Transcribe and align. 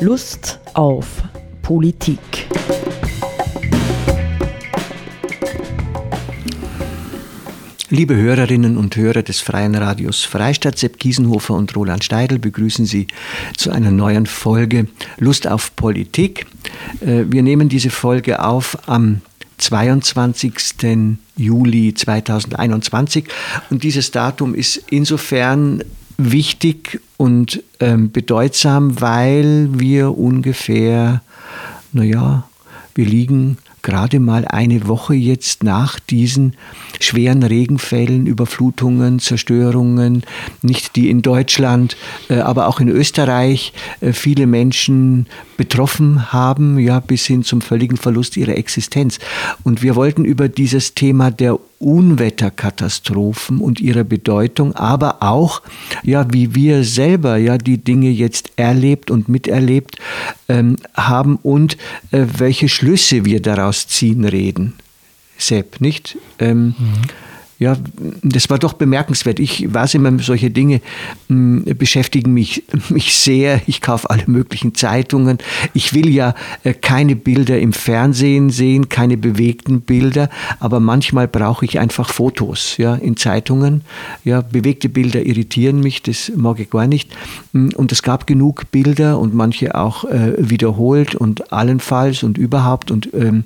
Lust 0.00 0.60
auf 0.74 1.24
Politik. 1.60 2.20
Liebe 7.90 8.14
Hörerinnen 8.14 8.76
und 8.76 8.94
Hörer 8.94 9.24
des 9.24 9.40
Freien 9.40 9.74
Radios 9.74 10.22
Freistadt, 10.22 10.78
Sepp 10.78 11.00
Kiesenhofer 11.00 11.54
und 11.54 11.74
Roland 11.74 12.04
Steidl 12.04 12.38
begrüßen 12.38 12.86
Sie 12.86 13.08
zu 13.56 13.72
einer 13.72 13.90
neuen 13.90 14.26
Folge 14.26 14.86
Lust 15.16 15.48
auf 15.48 15.74
Politik. 15.74 16.46
Äh, 17.00 17.24
wir 17.26 17.42
nehmen 17.42 17.68
diese 17.68 17.90
Folge 17.90 18.44
auf 18.44 18.78
am 18.86 19.22
22. 19.56 20.52
Juli 21.36 21.92
2021 21.92 23.24
und 23.70 23.82
dieses 23.82 24.12
Datum 24.12 24.54
ist 24.54 24.80
insofern 24.90 25.82
wichtig 26.18 27.00
und 27.16 27.62
ähm, 27.80 28.10
bedeutsam, 28.10 29.00
weil 29.00 29.68
wir 29.72 30.18
ungefähr, 30.18 31.22
naja, 31.92 32.48
wir 32.94 33.06
liegen 33.06 33.56
gerade 33.82 34.18
mal 34.18 34.44
eine 34.44 34.88
Woche 34.88 35.14
jetzt 35.14 35.62
nach 35.62 36.00
diesen 36.00 36.56
schweren 37.00 37.42
Regenfällen, 37.42 38.26
Überflutungen, 38.26 39.20
Zerstörungen, 39.20 40.24
nicht 40.62 40.96
die 40.96 41.08
in 41.08 41.22
Deutschland, 41.22 41.96
äh, 42.28 42.40
aber 42.40 42.66
auch 42.66 42.80
in 42.80 42.88
Österreich 42.88 43.72
äh, 44.00 44.12
viele 44.12 44.46
Menschen 44.46 45.26
betroffen 45.56 46.32
haben, 46.32 46.78
ja, 46.78 47.00
bis 47.00 47.26
hin 47.26 47.44
zum 47.44 47.60
völligen 47.60 47.96
Verlust 47.96 48.36
ihrer 48.36 48.56
Existenz. 48.56 49.20
Und 49.62 49.82
wir 49.82 49.94
wollten 49.94 50.24
über 50.24 50.48
dieses 50.48 50.94
Thema 50.94 51.30
der 51.30 51.58
Unwetterkatastrophen 51.78 53.58
und 53.58 53.80
ihrer 53.80 54.04
Bedeutung, 54.04 54.74
aber 54.74 55.22
auch, 55.22 55.62
ja, 56.02 56.26
wie 56.32 56.54
wir 56.54 56.84
selber 56.84 57.36
ja 57.36 57.58
die 57.58 57.78
Dinge 57.78 58.10
jetzt 58.10 58.50
erlebt 58.56 59.10
und 59.10 59.28
miterlebt 59.28 59.96
ähm, 60.48 60.76
haben 60.94 61.36
und 61.36 61.76
äh, 62.10 62.26
welche 62.38 62.68
Schlüsse 62.68 63.24
wir 63.24 63.40
daraus 63.40 63.86
ziehen 63.86 64.24
reden. 64.24 64.74
Sepp, 65.36 65.80
nicht? 65.80 66.18
Ähm, 66.40 66.74
mhm 66.78 67.02
ja, 67.58 67.76
das 68.22 68.50
war 68.50 68.58
doch 68.58 68.74
bemerkenswert. 68.74 69.40
Ich 69.40 69.72
weiß 69.72 69.94
immer, 69.94 70.16
solche 70.20 70.50
Dinge 70.50 70.80
mh, 71.28 71.64
hm, 71.66 71.76
beschäftigen 71.76 72.32
mich, 72.32 72.62
mich 72.88 73.14
sehr. 73.14 73.60
Ich 73.66 73.80
kaufe 73.80 74.08
alle 74.10 74.22
möglichen 74.26 74.74
Zeitungen. 74.74 75.38
Ich 75.74 75.92
will 75.92 76.08
ja 76.08 76.34
äh, 76.62 76.72
keine 76.72 77.16
Bilder 77.16 77.58
im 77.58 77.72
Fernsehen 77.72 78.50
sehen, 78.50 78.88
keine 78.88 79.16
bewegten 79.16 79.80
Bilder, 79.80 80.30
aber 80.60 80.78
manchmal 80.78 81.26
brauche 81.26 81.64
ich 81.64 81.80
einfach 81.80 82.10
Fotos 82.10 82.76
ja, 82.76 82.94
in 82.94 83.16
Zeitungen. 83.16 83.82
Ja, 84.24 84.40
bewegte 84.40 84.88
Bilder 84.88 85.26
irritieren 85.26 85.80
mich, 85.80 86.02
das 86.02 86.30
mag 86.36 86.60
ich 86.60 86.70
gar 86.70 86.86
nicht. 86.86 87.10
Hm, 87.52 87.70
und 87.74 87.90
es 87.90 88.04
gab 88.04 88.28
genug 88.28 88.70
Bilder 88.70 89.18
und 89.18 89.34
manche 89.34 89.74
auch 89.74 90.04
äh, 90.04 90.34
wiederholt 90.38 91.16
und 91.16 91.52
allenfalls 91.52 92.22
und 92.22 92.38
überhaupt 92.38 92.92
und 92.92 93.12
ähm, 93.14 93.44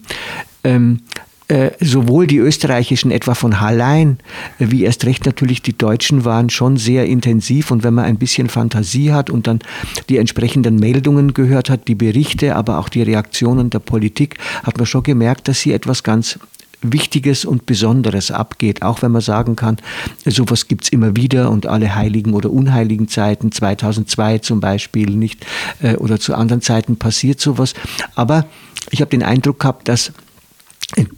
ähm, 0.65 1.01
äh, 1.09 1.32
sowohl 1.81 2.27
die 2.27 2.39
österreichischen 2.39 3.11
etwa 3.11 3.35
von 3.35 3.61
Hallein, 3.61 4.19
äh, 4.59 4.67
wie 4.71 4.85
erst 4.85 5.05
recht 5.05 5.27
natürlich 5.27 5.62
die 5.62 5.77
deutschen 5.77 6.25
waren 6.25 6.51
schon 6.51 6.77
sehr 6.77 7.07
intensiv 7.07 7.71
und 7.71 7.83
wenn 7.83 7.95
man 7.95 8.05
ein 8.05 8.17
bisschen 8.17 8.48
Fantasie 8.48 9.12
hat 9.12 9.29
und 9.29 9.47
dann 9.47 9.61
die 10.09 10.19
entsprechenden 10.19 10.77
Meldungen 10.77 11.35
gehört 11.35 11.69
hat, 11.69 11.89
die 11.89 11.95
Berichte, 11.95 12.57
aber 12.57 12.79
auch 12.79 12.89
die 12.89 13.03
Reaktionen 13.03 13.70
der 13.70 13.81
Politik, 13.81 14.39
hat 14.63 14.79
man 14.79 14.87
schon 14.87 15.03
gemerkt, 15.03 15.48
dass 15.48 15.61
hier 15.61 15.75
etwas 15.75 16.03
ganz 16.03 16.39
Wichtiges 16.83 17.45
und 17.45 17.65
Besonderes 17.65 18.31
abgeht, 18.31 18.83
auch 18.83 19.03
wenn 19.03 19.13
man 19.13 19.23
sagen 19.23 19.55
kann, 19.57 19.77
sowas 20.25 20.67
gibt 20.67 20.85
es 20.85 20.91
immer 20.91 21.17
wieder 21.17 21.51
und 21.51 21.67
alle 21.67 21.95
heiligen 21.95 22.35
oder 22.35 22.51
unheiligen 22.51 23.09
Zeiten, 23.09 23.53
2002 23.53 24.39
zum 24.39 24.61
Beispiel 24.61 25.11
nicht, 25.11 25.47
äh, 25.81 25.95
oder 25.97 26.19
zu 26.19 26.35
anderen 26.35 26.61
Zeiten 26.61 26.97
passiert 26.97 27.41
sowas. 27.41 27.75
Aber 28.15 28.47
ich 28.91 29.01
habe 29.01 29.11
den 29.11 29.23
Eindruck 29.23 29.61
gehabt, 29.61 29.89
dass 29.89 30.13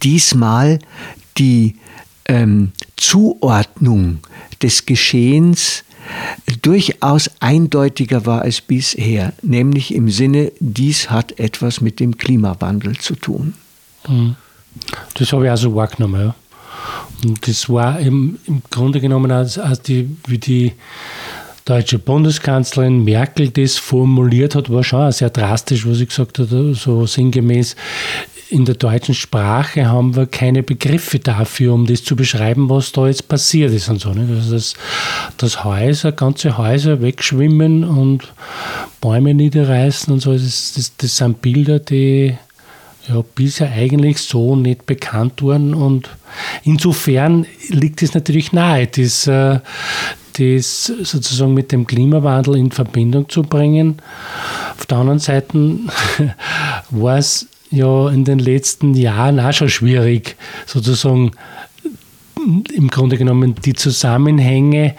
diesmal 0.02 0.78
die 1.38 1.76
ähm, 2.26 2.72
Zuordnung 2.96 4.18
des 4.62 4.86
Geschehens 4.86 5.84
durchaus 6.62 7.30
eindeutiger 7.40 8.26
war 8.26 8.42
als 8.42 8.60
bisher, 8.60 9.32
nämlich 9.42 9.94
im 9.94 10.10
Sinne, 10.10 10.52
dies 10.60 11.10
hat 11.10 11.38
etwas 11.38 11.80
mit 11.80 11.98
dem 12.00 12.18
Klimawandel 12.18 12.98
zu 12.98 13.14
tun. 13.14 13.54
Mhm. 14.06 14.36
Das 15.14 15.32
habe 15.32 15.46
ich 15.46 15.50
auch 15.50 15.56
so 15.56 15.74
wahrgenommen. 15.74 16.20
Ja. 16.20 16.34
Und 17.24 17.46
das 17.48 17.68
war 17.70 18.00
im, 18.00 18.38
im 18.46 18.62
Grunde 18.70 19.00
genommen, 19.00 19.30
als, 19.30 19.58
als 19.58 19.80
die, 19.82 20.16
wie 20.26 20.38
die 20.38 20.72
deutsche 21.64 21.98
Bundeskanzlerin 21.98 23.04
Merkel 23.04 23.48
das 23.48 23.78
formuliert 23.78 24.54
hat, 24.54 24.70
war 24.70 24.84
schon 24.84 25.10
sehr 25.12 25.30
drastisch, 25.30 25.86
was 25.86 25.98
sie 25.98 26.06
gesagt 26.06 26.38
hat, 26.38 26.48
so 26.50 27.06
sinngemäß, 27.06 27.76
in 28.50 28.64
der 28.64 28.74
deutschen 28.74 29.14
Sprache 29.14 29.86
haben 29.86 30.16
wir 30.16 30.26
keine 30.26 30.62
Begriffe 30.62 31.18
dafür, 31.18 31.72
um 31.72 31.86
das 31.86 32.04
zu 32.04 32.14
beschreiben, 32.16 32.68
was 32.68 32.92
da 32.92 33.06
jetzt 33.06 33.28
passiert 33.28 33.72
ist 33.72 33.88
und 33.88 34.00
so. 34.00 34.10
Nicht? 34.10 34.30
Also 34.30 34.74
dass, 35.38 35.64
Häuser, 35.64 36.12
ganze 36.12 36.58
Häuser 36.58 37.00
wegschwimmen 37.00 37.84
und 37.84 38.32
Bäume 39.00 39.34
niederreißen 39.34 40.12
und 40.12 40.20
so, 40.20 40.32
das, 40.32 40.74
das, 40.76 40.92
das 40.96 41.16
sind 41.16 41.42
Bilder, 41.42 41.78
die 41.78 42.36
ja, 43.08 43.22
bisher 43.34 43.70
eigentlich 43.70 44.18
so 44.18 44.56
nicht 44.56 44.86
bekannt 44.86 45.42
wurden 45.42 45.74
und 45.74 46.08
insofern 46.64 47.46
liegt 47.68 48.02
es 48.02 48.14
natürlich 48.14 48.52
nahe, 48.52 48.86
das, 48.86 49.26
äh, 49.26 49.60
das 50.38 50.84
sozusagen 50.86 51.54
mit 51.54 51.70
dem 51.70 51.86
Klimawandel 51.86 52.56
in 52.56 52.70
Verbindung 52.70 53.28
zu 53.28 53.42
bringen. 53.42 54.00
Auf 54.76 54.86
der 54.86 54.98
anderen 54.98 55.18
Seite 55.18 55.78
war 56.90 57.18
es 57.18 57.46
ja 57.74 58.08
in 58.08 58.24
den 58.24 58.38
letzten 58.38 58.94
Jahren 58.94 59.38
auch 59.40 59.52
schon 59.52 59.68
schwierig, 59.68 60.36
sozusagen 60.66 61.32
im 62.74 62.88
Grunde 62.88 63.16
genommen 63.16 63.54
die 63.64 63.72
Zusammenhänge 63.72 64.94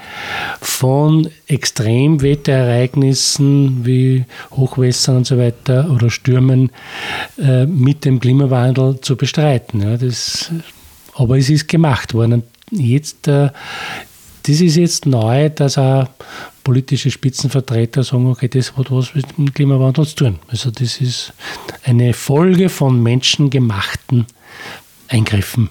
von 0.61 1.29
Extremwetterereignissen 1.47 3.85
wie 3.85 4.25
Hochwässern 4.51 5.17
und 5.17 5.27
so 5.27 5.37
weiter 5.37 5.91
oder 5.91 6.09
Stürmen 6.09 6.71
äh, 7.37 7.67
mit 7.67 8.03
dem 8.05 8.19
Klimawandel 8.19 8.99
zu 9.01 9.15
bestreiten. 9.15 9.81
Ja, 9.81 9.97
das, 9.97 10.49
aber 11.13 11.37
es 11.37 11.51
ist 11.51 11.67
gemacht 11.67 12.15
worden. 12.15 12.41
Jetzt 12.71 13.27
äh, 13.27 13.49
das 14.47 14.61
ist 14.61 14.75
jetzt 14.75 15.07
neu, 15.07 15.49
dass 15.49 15.77
auch 15.77 16.07
politische 16.65 17.11
Spitzenvertreter 17.11 18.03
sagen, 18.03 18.27
okay, 18.27 18.49
das 18.49 18.75
hat 18.75 18.91
was 18.91 19.15
mit 19.15 19.37
dem 19.37 19.53
Klimawandel 19.53 20.05
zu 20.05 20.15
tun. 20.15 20.39
Also 20.49 20.71
das 20.71 20.99
ist 20.99 21.31
eine 21.83 22.13
Folge 22.13 22.67
von 22.67 23.01
menschengemachten 23.01 24.25
Eingriffen. 25.07 25.69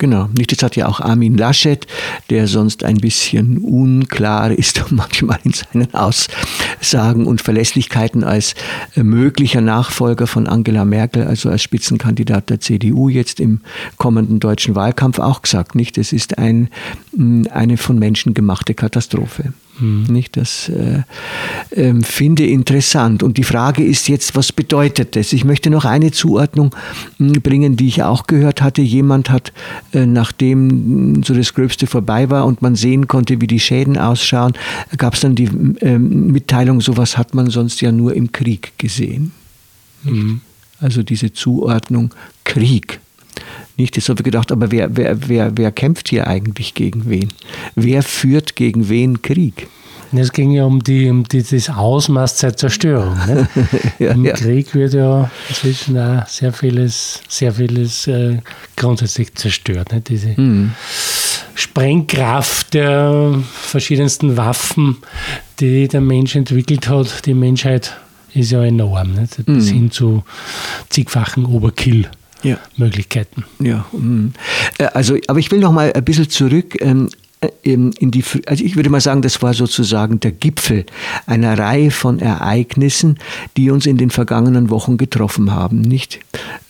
Genau, 0.00 0.28
nicht 0.34 0.50
das 0.50 0.62
hat 0.62 0.76
ja 0.76 0.88
auch 0.88 1.00
Armin 1.00 1.36
Laschet, 1.36 1.86
der 2.30 2.46
sonst 2.46 2.84
ein 2.84 2.96
bisschen 2.96 3.58
unklar 3.58 4.50
ist 4.50 4.82
manchmal 4.90 5.38
in 5.44 5.52
seinen 5.52 5.92
Aussagen 5.94 7.26
und 7.26 7.42
Verlässlichkeiten 7.42 8.24
als 8.24 8.54
möglicher 8.94 9.60
Nachfolger 9.60 10.26
von 10.26 10.46
Angela 10.46 10.86
Merkel, 10.86 11.26
also 11.26 11.50
als 11.50 11.62
Spitzenkandidat 11.62 12.48
der 12.48 12.60
CDU 12.60 13.10
jetzt 13.10 13.40
im 13.40 13.60
kommenden 13.98 14.40
deutschen 14.40 14.74
Wahlkampf 14.74 15.18
auch 15.18 15.42
gesagt, 15.42 15.74
nicht? 15.74 15.98
Es 15.98 16.14
ist 16.14 16.38
ein, 16.38 16.70
eine 17.50 17.76
von 17.76 17.98
Menschen 17.98 18.32
gemachte 18.32 18.72
Katastrophe. 18.72 19.52
Mhm. 19.80 20.06
Nicht? 20.08 20.36
Das 20.36 20.68
äh, 20.68 21.02
äh, 21.70 21.94
finde 22.02 22.46
interessant. 22.46 23.22
Und 23.22 23.36
die 23.36 23.44
Frage 23.44 23.84
ist 23.84 24.08
jetzt, 24.08 24.36
was 24.36 24.52
bedeutet 24.52 25.16
das? 25.16 25.32
Ich 25.32 25.44
möchte 25.44 25.70
noch 25.70 25.84
eine 25.84 26.12
Zuordnung 26.12 26.74
hm, 27.18 27.32
bringen, 27.42 27.76
die 27.76 27.88
ich 27.88 28.02
auch 28.02 28.26
gehört 28.26 28.62
hatte. 28.62 28.82
Jemand 28.82 29.30
hat, 29.30 29.52
äh, 29.92 30.06
nachdem 30.06 31.22
so 31.22 31.34
das 31.34 31.54
Gröbste 31.54 31.86
vorbei 31.86 32.30
war 32.30 32.46
und 32.46 32.62
man 32.62 32.76
sehen 32.76 33.08
konnte, 33.08 33.40
wie 33.40 33.46
die 33.46 33.60
Schäden 33.60 33.96
ausschauen, 33.96 34.52
gab 34.96 35.14
es 35.14 35.20
dann 35.20 35.34
die 35.34 35.48
ähm, 35.80 36.28
Mitteilung, 36.28 36.80
sowas 36.80 37.16
hat 37.16 37.34
man 37.34 37.50
sonst 37.50 37.80
ja 37.80 37.92
nur 37.92 38.14
im 38.14 38.32
Krieg 38.32 38.72
gesehen. 38.78 39.32
Mhm. 40.04 40.40
Also 40.80 41.02
diese 41.02 41.32
Zuordnung 41.32 42.14
Krieg. 42.44 43.00
Nicht, 43.80 43.96
das 43.96 44.10
habe 44.10 44.20
ich 44.20 44.24
gedacht, 44.24 44.52
aber 44.52 44.70
wer, 44.70 44.94
wer, 44.94 45.26
wer, 45.26 45.56
wer 45.56 45.72
kämpft 45.72 46.10
hier 46.10 46.26
eigentlich 46.26 46.74
gegen 46.74 47.08
wen? 47.08 47.32
Wer 47.76 48.02
führt 48.02 48.54
gegen 48.54 48.90
wen 48.90 49.22
Krieg? 49.22 49.68
Es 50.12 50.32
ging 50.32 50.50
ja 50.50 50.64
um, 50.64 50.82
die, 50.82 51.08
um 51.08 51.24
die, 51.24 51.42
das 51.42 51.70
Ausmaß 51.70 52.36
der 52.38 52.54
Zerstörung. 52.58 53.14
Ne? 53.26 53.48
ja, 53.98 54.10
Im 54.10 54.26
ja. 54.26 54.34
Krieg 54.34 54.74
wird 54.74 54.92
ja 54.92 55.30
inzwischen 55.48 55.96
auch 55.96 56.26
sehr 56.26 56.52
vieles, 56.52 57.22
sehr 57.26 57.54
vieles 57.54 58.06
äh, 58.06 58.36
grundsätzlich 58.76 59.34
zerstört. 59.34 59.92
Ne? 59.92 60.02
Diese 60.02 60.38
mhm. 60.38 60.72
Sprengkraft 61.54 62.74
der 62.74 63.42
verschiedensten 63.50 64.36
Waffen, 64.36 64.98
die 65.58 65.88
der 65.88 66.02
Mensch 66.02 66.36
entwickelt 66.36 66.86
hat, 66.86 67.24
die 67.24 67.34
Menschheit 67.34 67.96
ist 68.34 68.50
ja 68.50 68.62
enorm. 68.62 69.14
Ne? 69.14 69.26
Bis 69.46 69.70
mhm. 69.70 69.74
hin 69.74 69.90
zu 69.90 70.22
zigfachen 70.90 71.46
Overkill 71.46 72.10
ja. 72.42 72.58
Möglichkeiten. 72.76 73.44
Ja, 73.58 73.86
hm. 73.92 74.32
äh, 74.78 74.84
also, 74.84 75.16
aber 75.26 75.38
ich 75.38 75.50
will 75.50 75.60
noch 75.60 75.72
mal 75.72 75.92
ein 75.92 76.04
bisschen 76.04 76.28
zurück. 76.28 76.80
Ähm, 76.80 77.08
in 77.62 77.94
die, 77.98 78.22
also 78.46 78.62
ich 78.62 78.76
würde 78.76 78.90
mal 78.90 79.00
sagen, 79.00 79.22
das 79.22 79.40
war 79.40 79.54
sozusagen 79.54 80.20
der 80.20 80.32
Gipfel 80.32 80.84
einer 81.26 81.58
Reihe 81.58 81.90
von 81.90 82.18
Ereignissen, 82.18 83.18
die 83.56 83.70
uns 83.70 83.86
in 83.86 83.96
den 83.96 84.10
vergangenen 84.10 84.68
Wochen 84.68 84.98
getroffen 84.98 85.50
haben, 85.50 85.80
nicht? 85.80 86.20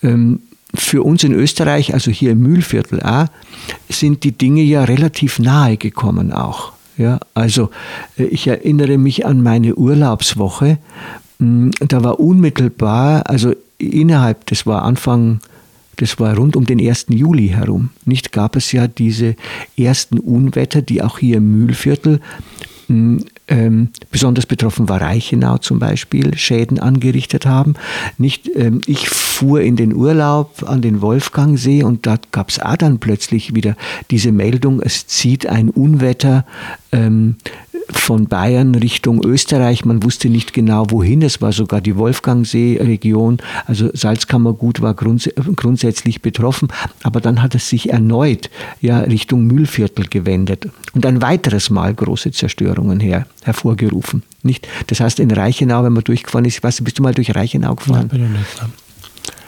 Ähm, 0.02 0.42
für 0.72 1.02
uns 1.02 1.24
in 1.24 1.32
Österreich, 1.32 1.94
also 1.94 2.12
hier 2.12 2.30
im 2.30 2.40
Mühlviertel 2.42 3.02
auch, 3.02 3.26
sind 3.88 4.22
die 4.22 4.30
Dinge 4.30 4.62
ja 4.62 4.84
relativ 4.84 5.40
nahe 5.40 5.76
gekommen 5.76 6.32
auch. 6.32 6.72
Ja, 6.96 7.18
also 7.34 7.70
äh, 8.16 8.24
ich 8.24 8.46
erinnere 8.46 8.98
mich 8.98 9.26
an 9.26 9.42
meine 9.42 9.74
Urlaubswoche. 9.74 10.78
Hm, 11.40 11.72
da 11.80 12.04
war 12.04 12.20
unmittelbar, 12.20 13.28
also 13.28 13.54
innerhalb, 13.78 14.46
das 14.46 14.66
war 14.66 14.82
Anfang 14.82 15.40
das 16.00 16.18
war 16.18 16.34
rund 16.34 16.56
um 16.56 16.64
den 16.64 16.80
1. 16.80 17.06
Juli 17.10 17.48
herum. 17.48 17.90
Nicht 18.06 18.32
gab 18.32 18.56
es 18.56 18.72
ja 18.72 18.88
diese 18.88 19.36
ersten 19.76 20.18
Unwetter, 20.18 20.80
die 20.80 21.02
auch 21.02 21.18
hier 21.18 21.36
im 21.36 21.52
Mühlviertel 21.52 22.20
hm, 22.86 23.26
ähm, 23.48 23.88
besonders 24.10 24.46
betroffen 24.46 24.88
war 24.88 25.02
Reichenau 25.02 25.58
zum 25.58 25.78
Beispiel, 25.78 26.38
Schäden 26.38 26.78
angerichtet 26.78 27.44
haben. 27.44 27.74
Nicht, 28.16 28.48
ähm, 28.56 28.80
ich 28.86 29.10
fuhr 29.40 29.62
in 29.62 29.74
den 29.74 29.94
Urlaub 29.94 30.64
an 30.66 30.82
den 30.82 31.00
Wolfgangsee 31.00 31.82
und 31.82 32.04
da 32.06 32.18
gab 32.30 32.50
es 32.50 32.60
auch 32.60 32.76
dann 32.76 32.98
plötzlich 32.98 33.54
wieder 33.54 33.74
diese 34.10 34.32
Meldung, 34.32 34.82
es 34.82 35.06
zieht 35.06 35.46
ein 35.46 35.70
Unwetter 35.70 36.44
ähm, 36.92 37.36
von 37.88 38.26
Bayern 38.26 38.74
Richtung 38.74 39.24
Österreich. 39.24 39.86
Man 39.86 40.02
wusste 40.02 40.28
nicht 40.28 40.52
genau 40.52 40.90
wohin. 40.90 41.22
Es 41.22 41.40
war 41.40 41.52
sogar 41.52 41.80
die 41.80 41.96
Wolfgangsee-Region. 41.96 43.38
Also 43.64 43.88
Salzkammergut 43.94 44.82
war 44.82 44.92
grunds 44.92 45.28
grundsätzlich 45.56 46.20
betroffen. 46.20 46.68
Aber 47.02 47.22
dann 47.22 47.42
hat 47.42 47.54
es 47.54 47.70
sich 47.70 47.88
erneut 47.88 48.50
ja, 48.82 48.98
Richtung 48.98 49.46
Mühlviertel 49.46 50.06
gewendet 50.06 50.68
und 50.92 51.06
ein 51.06 51.22
weiteres 51.22 51.70
Mal 51.70 51.94
große 51.94 52.30
Zerstörungen 52.32 53.00
her, 53.00 53.26
hervorgerufen. 53.42 54.22
Nicht? 54.42 54.68
Das 54.88 55.00
heißt, 55.00 55.18
in 55.18 55.30
Reichenau, 55.30 55.82
wenn 55.82 55.94
man 55.94 56.04
durchgefahren 56.04 56.44
ist, 56.44 56.62
weißt 56.62 56.80
du, 56.80 56.84
bist 56.84 56.98
du 56.98 57.02
mal 57.02 57.14
durch 57.14 57.34
Reichenau 57.34 57.74
gefahren? 57.74 58.10
Ja, 58.12 58.18
bin 58.18 58.24
ich 58.24 58.30
nicht. 58.30 58.62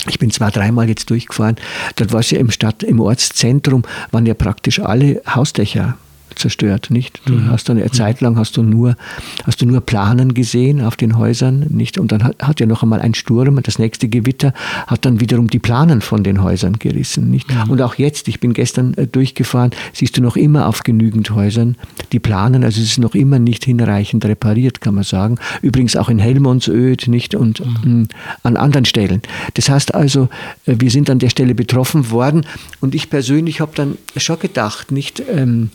Ich 0.08 0.18
bin 0.18 0.30
zwei, 0.30 0.50
dreimal 0.50 0.88
jetzt 0.88 1.10
durchgefahren. 1.10 1.56
Dort 1.96 2.12
war 2.12 2.20
es 2.20 2.30
ja 2.30 2.38
im 2.38 2.50
Stadt, 2.50 2.82
im 2.82 3.00
Ortszentrum, 3.00 3.84
waren 4.10 4.26
ja 4.26 4.34
praktisch 4.34 4.80
alle 4.80 5.22
Hausdächer 5.26 5.96
zerstört, 6.36 6.90
nicht? 6.90 7.20
Du 7.24 7.34
mhm. 7.34 7.50
hast 7.50 7.68
dann 7.68 7.78
eine 7.78 7.90
Zeit 7.90 8.20
lang 8.20 8.36
hast 8.36 8.56
du 8.56 8.62
nur, 8.62 8.96
hast 9.44 9.60
du 9.62 9.66
nur 9.66 9.80
Planen 9.80 10.34
gesehen 10.34 10.80
auf 10.80 10.96
den 10.96 11.16
Häusern, 11.18 11.66
nicht? 11.68 11.98
Und 11.98 12.12
dann 12.12 12.24
hat, 12.24 12.42
hat 12.42 12.60
ja 12.60 12.66
noch 12.66 12.82
einmal 12.82 13.00
ein 13.00 13.14
Sturm, 13.14 13.60
das 13.62 13.78
nächste 13.78 14.08
Gewitter 14.08 14.52
hat 14.86 15.04
dann 15.04 15.20
wiederum 15.20 15.48
die 15.48 15.58
Planen 15.58 16.00
von 16.00 16.24
den 16.24 16.42
Häusern 16.42 16.78
gerissen, 16.78 17.30
nicht? 17.30 17.52
Mhm. 17.52 17.70
Und 17.70 17.82
auch 17.82 17.94
jetzt, 17.96 18.28
ich 18.28 18.40
bin 18.40 18.52
gestern 18.52 18.94
äh, 18.94 19.06
durchgefahren, 19.06 19.70
siehst 19.92 20.16
du 20.16 20.22
noch 20.22 20.36
immer 20.36 20.66
auf 20.66 20.82
genügend 20.82 21.30
Häusern 21.30 21.76
die 22.12 22.20
Planen, 22.20 22.64
also 22.64 22.80
es 22.80 22.88
ist 22.88 22.98
noch 22.98 23.14
immer 23.14 23.38
nicht 23.38 23.64
hinreichend 23.64 24.24
repariert, 24.24 24.80
kann 24.80 24.94
man 24.94 25.04
sagen. 25.04 25.36
Übrigens 25.62 25.96
auch 25.96 26.08
in 26.08 26.18
Helmondsöd, 26.18 27.08
nicht? 27.08 27.34
Und 27.34 27.60
mhm. 27.60 27.66
mh, 27.66 27.90
mm, 27.90 28.08
an 28.42 28.56
anderen 28.56 28.84
Stellen. 28.84 29.22
Das 29.54 29.68
heißt 29.68 29.94
also, 29.94 30.28
äh, 30.66 30.76
wir 30.78 30.90
sind 30.90 31.10
an 31.10 31.18
der 31.18 31.30
Stelle 31.30 31.54
betroffen 31.54 32.10
worden 32.10 32.46
und 32.80 32.94
ich 32.94 33.10
persönlich 33.10 33.60
habe 33.60 33.72
dann 33.74 33.98
schon 34.16 34.38
gedacht, 34.38 34.92
nicht? 34.92 35.22
Ähm, 35.30 35.70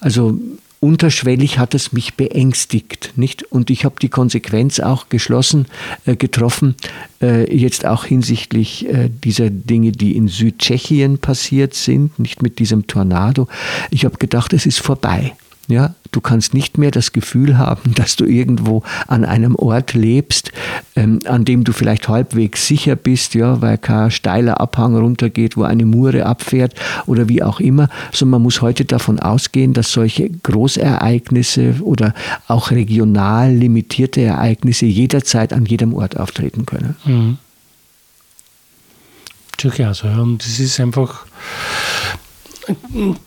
also 0.00 0.38
unterschwellig 0.80 1.58
hat 1.58 1.74
es 1.74 1.92
mich 1.92 2.14
beängstigt, 2.14 3.12
nicht? 3.16 3.42
Und 3.44 3.70
ich 3.70 3.84
habe 3.84 3.96
die 4.00 4.08
Konsequenz 4.08 4.78
auch 4.80 5.08
geschlossen 5.08 5.66
äh, 6.04 6.16
getroffen, 6.16 6.76
äh, 7.20 7.52
jetzt 7.54 7.86
auch 7.86 8.04
hinsichtlich 8.04 8.86
äh, 8.88 9.08
dieser 9.08 9.50
Dinge, 9.50 9.92
die 9.92 10.16
in 10.16 10.28
Südtschechien 10.28 11.18
passiert 11.18 11.74
sind, 11.74 12.18
nicht 12.18 12.42
mit 12.42 12.58
diesem 12.58 12.86
Tornado. 12.86 13.48
Ich 13.90 14.04
habe 14.04 14.18
gedacht, 14.18 14.52
es 14.52 14.66
ist 14.66 14.78
vorbei. 14.78 15.34
Ja, 15.68 15.94
du 16.12 16.20
kannst 16.20 16.54
nicht 16.54 16.78
mehr 16.78 16.90
das 16.90 17.12
Gefühl 17.12 17.58
haben, 17.58 17.94
dass 17.94 18.16
du 18.16 18.24
irgendwo 18.24 18.82
an 19.06 19.24
einem 19.24 19.56
Ort 19.56 19.94
lebst, 19.94 20.52
ähm, 20.94 21.18
an 21.26 21.44
dem 21.44 21.64
du 21.64 21.72
vielleicht 21.72 22.08
halbwegs 22.08 22.66
sicher 22.66 22.94
bist, 22.94 23.34
ja, 23.34 23.60
weil 23.60 23.76
kein 23.78 24.10
steiler 24.10 24.60
Abhang 24.60 24.96
runtergeht, 24.96 25.56
wo 25.56 25.64
eine 25.64 25.84
Mure 25.84 26.26
abfährt 26.26 26.74
oder 27.06 27.28
wie 27.28 27.42
auch 27.42 27.58
immer, 27.58 27.88
sondern 28.12 28.32
man 28.32 28.42
muss 28.42 28.62
heute 28.62 28.84
davon 28.84 29.18
ausgehen, 29.18 29.72
dass 29.72 29.92
solche 29.92 30.30
Großereignisse 30.30 31.76
oder 31.80 32.14
auch 32.46 32.70
regional 32.70 33.52
limitierte 33.52 34.22
Ereignisse 34.22 34.86
jederzeit 34.86 35.52
an 35.52 35.66
jedem 35.66 35.94
Ort 35.94 36.16
auftreten 36.16 36.64
können. 36.64 36.96
Mhm. 37.04 37.38
Durchaus, 39.58 40.02
ja. 40.02 40.18
Und 40.18 40.44
es 40.44 40.60
ist 40.60 40.78
einfach 40.80 41.26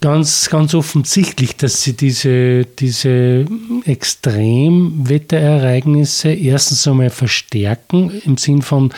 ganz, 0.01 0.49
ganz 0.49 0.73
offensichtlich, 0.73 1.55
dass 1.55 1.83
sie 1.83 1.93
diese, 1.93 2.65
diese 2.65 3.45
Extremwetterereignisse 3.85 6.33
erstens 6.33 6.85
einmal 6.87 7.09
verstärken, 7.09 8.21
im 8.25 8.37
Sinn 8.37 8.61
von, 8.61 8.93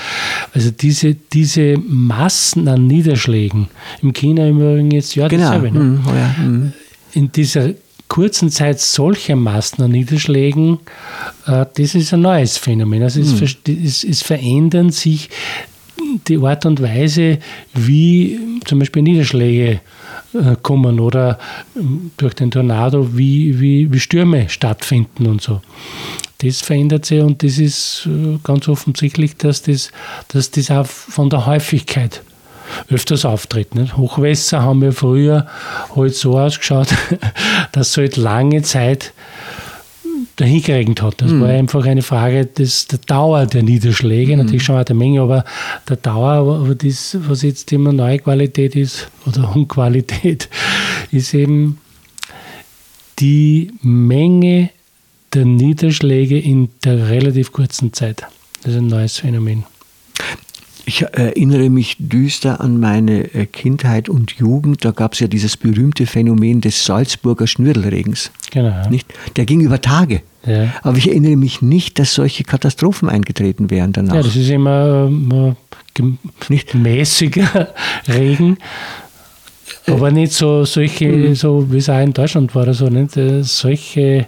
also 0.53 0.69
diese, 0.71 1.15
diese 1.15 1.77
Massen 1.77 2.67
an 2.67 2.87
Niederschlägen, 2.87 3.67
im 4.01 4.13
China 4.13 4.47
im 4.47 4.59
Übrigen 4.59 4.89
jetzt, 4.91 5.15
ja, 5.15 5.27
genau. 5.27 5.45
dasselbe, 5.45 5.71
ne? 5.71 5.79
Mhm, 5.79 6.01
oh 6.07 6.13
ja. 6.13 6.35
mhm. 6.43 6.73
in 7.13 7.31
dieser 7.31 7.73
kurzen 8.07 8.49
Zeit 8.49 8.79
solcher 8.79 9.35
Massen 9.35 9.83
an 9.83 9.91
Niederschlägen, 9.91 10.79
äh, 11.47 11.65
das 11.75 11.95
ist 11.95 12.13
ein 12.13 12.21
neues 12.21 12.57
Phänomen. 12.57 13.03
Also 13.03 13.21
es, 13.21 13.39
mhm. 13.39 13.47
es, 13.85 14.03
es 14.03 14.21
verändern 14.21 14.89
sich 14.89 15.29
die 16.27 16.37
Art 16.37 16.65
und 16.65 16.81
Weise, 16.81 17.37
wie 17.73 18.37
zum 18.65 18.79
Beispiel 18.79 19.03
Niederschläge 19.03 19.79
kommen 20.61 20.99
oder 20.99 21.39
ähm, 21.75 22.11
durch 22.17 22.33
den 22.33 22.51
Tornado, 22.51 23.17
wie, 23.17 23.59
wie, 23.59 23.91
wie 23.91 23.99
Stürme 23.99 24.49
stattfinden 24.49 25.27
und 25.27 25.41
so. 25.41 25.61
Das 26.39 26.61
verändert 26.61 27.05
sich 27.05 27.21
und 27.21 27.43
das 27.43 27.57
ist 27.57 28.07
äh, 28.07 28.39
ganz 28.43 28.67
offensichtlich, 28.67 29.37
dass 29.37 29.61
das, 29.61 29.91
dass 30.29 30.51
das 30.51 30.71
auch 30.71 30.87
von 30.87 31.29
der 31.29 31.45
Häufigkeit 31.45 32.23
öfters 32.89 33.25
auftritt. 33.25 33.75
Nicht? 33.75 33.97
Hochwässer 33.97 34.61
haben 34.61 34.81
ja 34.81 34.91
früher 34.91 35.47
halt 35.95 36.15
so 36.15 36.39
ausgeschaut, 36.39 36.87
dass 37.71 37.97
halt 37.97 38.17
lange 38.17 38.61
Zeit 38.63 39.13
dahin 40.41 40.61
geregnet 40.61 41.01
hat. 41.01 41.21
Das 41.21 41.31
mhm. 41.31 41.41
war 41.41 41.49
einfach 41.49 41.85
eine 41.85 42.01
Frage 42.01 42.45
des, 42.45 42.87
der 42.87 42.99
Dauer 42.99 43.45
der 43.45 43.63
Niederschläge, 43.63 44.33
mhm. 44.33 44.43
natürlich 44.43 44.63
schon 44.63 44.83
der 44.83 44.95
Menge, 44.95 45.21
aber 45.21 45.45
der 45.87 45.97
Dauer, 45.97 46.59
aber 46.59 46.75
das, 46.75 47.17
was 47.27 47.43
jetzt 47.43 47.71
immer 47.71 47.93
neue 47.93 48.19
Qualität 48.19 48.75
ist 48.75 49.09
oder 49.25 49.51
Unqualität, 49.55 50.49
ist 51.11 51.33
eben 51.33 51.77
die 53.19 53.71
Menge 53.81 54.69
der 55.33 55.45
Niederschläge 55.45 56.39
in 56.39 56.69
der 56.83 57.09
relativ 57.09 57.51
kurzen 57.51 57.93
Zeit. 57.93 58.23
Das 58.63 58.73
ist 58.73 58.79
ein 58.79 58.87
neues 58.87 59.19
Phänomen. 59.19 59.63
Ich 60.85 61.03
erinnere 61.03 61.69
mich 61.69 61.97
düster 61.99 62.59
an 62.59 62.79
meine 62.79 63.33
äh, 63.33 63.45
Kindheit 63.45 64.09
und 64.09 64.31
Jugend. 64.31 64.83
Da 64.83 64.91
gab 64.91 65.13
es 65.13 65.19
ja 65.19 65.27
dieses 65.27 65.57
berühmte 65.57 66.05
Phänomen 66.05 66.61
des 66.61 66.85
Salzburger 66.85 67.47
Schnürdelregens. 67.47 68.31
Genau. 68.51 68.89
Nicht? 68.89 69.07
Der 69.35 69.45
ging 69.45 69.61
über 69.61 69.79
Tage. 69.81 70.21
Ja. 70.45 70.73
Aber 70.81 70.97
ich 70.97 71.07
erinnere 71.07 71.35
mich 71.35 71.61
nicht, 71.61 71.99
dass 71.99 72.15
solche 72.15 72.43
Katastrophen 72.43 73.09
eingetreten 73.09 73.69
wären 73.69 73.93
danach. 73.93 74.15
Ja, 74.15 74.23
das 74.23 74.35
ist 74.35 74.49
immer 74.49 75.09
äh, 75.09 76.03
nicht? 76.49 76.73
mäßiger 76.73 77.69
Regen. 78.07 78.57
Aber 79.87 80.11
nicht 80.11 80.33
so 80.33 80.63
solche, 80.65 81.07
mhm. 81.07 81.35
so 81.35 81.71
wie 81.71 81.77
es 81.77 81.89
auch 81.89 81.99
in 81.99 82.13
Deutschland 82.13 82.53
war, 82.55 82.71
so, 82.73 82.87
nicht? 82.87 83.17
Äh, 83.17 83.43
solche 83.43 84.27